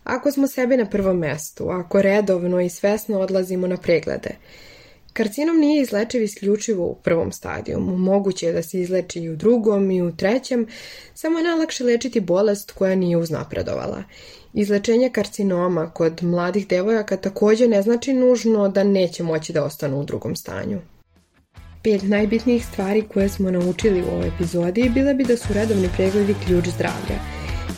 Ako 0.04 0.30
smo 0.30 0.46
sebi 0.46 0.76
na 0.76 0.86
prvom 0.86 1.18
mestu, 1.18 1.68
ako 1.70 2.02
redovno 2.02 2.60
i 2.60 2.68
svesno 2.68 3.20
odlazimo 3.20 3.66
na 3.66 3.76
preglede, 3.76 4.30
Karcinom 5.18 5.58
nije 5.58 5.82
izlečiv 5.82 6.22
isključivo 6.22 6.86
u 6.86 6.94
prvom 6.94 7.32
stadijumu. 7.32 7.96
Moguće 7.96 8.46
je 8.46 8.52
da 8.52 8.62
se 8.62 8.80
izleči 8.80 9.20
i 9.20 9.30
u 9.30 9.36
drugom 9.36 9.90
i 9.90 10.02
u 10.02 10.16
trećem, 10.16 10.66
samo 11.14 11.38
je 11.38 11.44
najlakše 11.44 11.84
lečiti 11.84 12.20
bolest 12.20 12.70
koja 12.70 12.94
nije 12.94 13.16
uznapredovala. 13.16 14.02
Izlečenje 14.54 15.10
karcinoma 15.10 15.90
kod 15.90 16.22
mladih 16.22 16.68
devojaka 16.68 17.16
takođe 17.16 17.68
ne 17.68 17.82
znači 17.82 18.12
nužno 18.12 18.68
da 18.68 18.84
neće 18.84 19.22
moći 19.22 19.52
da 19.52 19.64
ostanu 19.64 20.00
u 20.00 20.04
drugom 20.04 20.36
stanju. 20.36 20.78
Pet 21.82 22.02
najbitnijih 22.02 22.66
stvari 22.66 23.02
koje 23.12 23.28
smo 23.28 23.50
naučili 23.50 24.02
u 24.02 24.14
ovoj 24.14 24.28
epizodi 24.28 24.90
bile 24.94 25.14
bi 25.14 25.24
da 25.24 25.36
su 25.36 25.52
redovni 25.52 25.88
pregledi 25.96 26.34
ključ 26.46 26.64
zdravlja, 26.68 27.18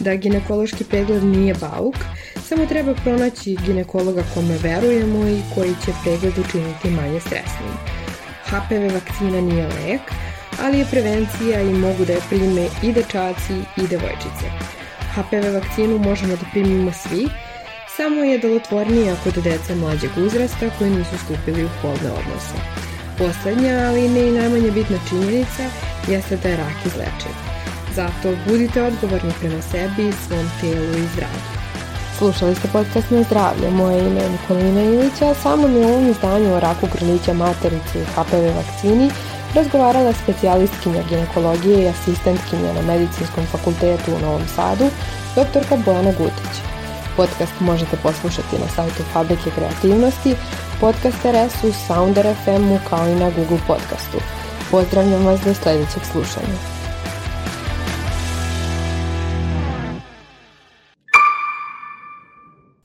da 0.00 0.14
ginekološki 0.14 0.84
pregled 0.84 1.24
nije 1.24 1.54
bauk, 1.54 1.96
Samo 2.50 2.66
treba 2.66 2.94
pronaći 2.94 3.56
ginekologa 3.66 4.22
kome 4.34 4.58
verujemo 4.58 5.28
i 5.28 5.42
koji 5.54 5.74
će 5.84 5.92
pregled 6.02 6.38
učiniti 6.38 6.90
manje 6.90 7.20
stresnim. 7.20 7.74
HPV 8.44 8.94
vakcina 8.94 9.40
nije 9.40 9.66
lek, 9.66 10.00
ali 10.62 10.78
je 10.78 10.86
prevencija 10.90 11.60
i 11.62 11.72
mogu 11.72 12.04
da 12.04 12.12
je 12.12 12.26
prime 12.28 12.66
i 12.82 12.92
dečaci 12.92 13.54
i 13.76 13.86
devojčice. 13.86 14.46
HPV 15.14 15.54
vakcinu 15.54 15.98
možemo 15.98 16.36
da 16.36 16.50
primimo 16.52 16.92
svi, 16.92 17.28
samo 17.96 18.20
je 18.20 18.38
delotvornija 18.38 19.14
kod 19.24 19.34
dece 19.34 19.74
mlađeg 19.74 20.10
uzrasta 20.16 20.70
koji 20.78 20.90
nisu 20.90 21.18
stupili 21.24 21.64
u 21.64 21.68
polne 21.82 22.10
odnose. 22.18 22.56
Poslednja, 23.18 23.88
ali 23.88 24.08
ne 24.08 24.28
i 24.28 24.30
najmanje 24.38 24.70
bitna 24.70 24.98
činjenica, 25.08 25.64
jeste 26.08 26.36
da 26.36 26.48
je 26.48 26.56
rak 26.56 26.86
izlečiv. 26.86 27.34
Zato 27.94 28.36
budite 28.48 28.82
odgovorni 28.82 29.32
prema 29.40 29.62
sebi, 29.62 30.12
svom 30.26 30.46
telu 30.60 31.04
i 31.04 31.08
zdravlju. 31.14 31.59
Slušali 32.20 32.54
ste 32.54 32.68
podcast 32.68 33.10
na 33.10 33.22
zdravlje. 33.22 33.70
Moje 33.70 33.98
ime 33.98 34.20
je 34.20 34.30
Nikolina 34.30 34.82
Ilića, 34.82 35.26
a 35.30 35.34
sa 35.34 35.56
mnom 35.56 35.76
je 35.76 35.86
u 35.86 35.88
ovom 35.88 36.10
izdanju 36.10 36.54
o 36.54 36.60
raku 36.60 36.86
grlića 36.94 37.32
materice 37.32 37.98
i 38.00 38.04
HPV 38.14 38.44
vakcini 38.56 39.10
razgovarala 39.54 40.12
specijalistkinja 40.12 41.02
ginekologije 41.08 41.82
i 41.82 41.88
asistentkinja 41.88 42.72
na 42.72 42.82
Medicinskom 42.82 43.46
fakultetu 43.46 44.12
u 44.14 44.18
Novom 44.18 44.42
Sadu, 44.56 44.86
doktorka 45.36 45.76
Bojana 45.76 46.12
Gutić. 46.18 46.54
Podcast 47.16 47.60
možete 47.60 47.96
poslušati 47.96 48.58
na 48.58 48.68
sajtu 48.76 49.02
Fabrike 49.12 49.50
kreativnosti, 49.56 50.34
Podcast 50.80 51.24
RS-u, 51.24 51.72
Sounder 51.86 52.26
FM-u 52.44 52.78
kao 52.90 53.08
i 53.08 53.14
na 53.14 53.30
Google 53.30 53.60
podcastu. 53.66 54.18
Pozdravljam 54.70 55.26
vas 55.26 55.40
do 55.40 55.54
sledećeg 55.54 56.02
slušanja. 56.12 56.79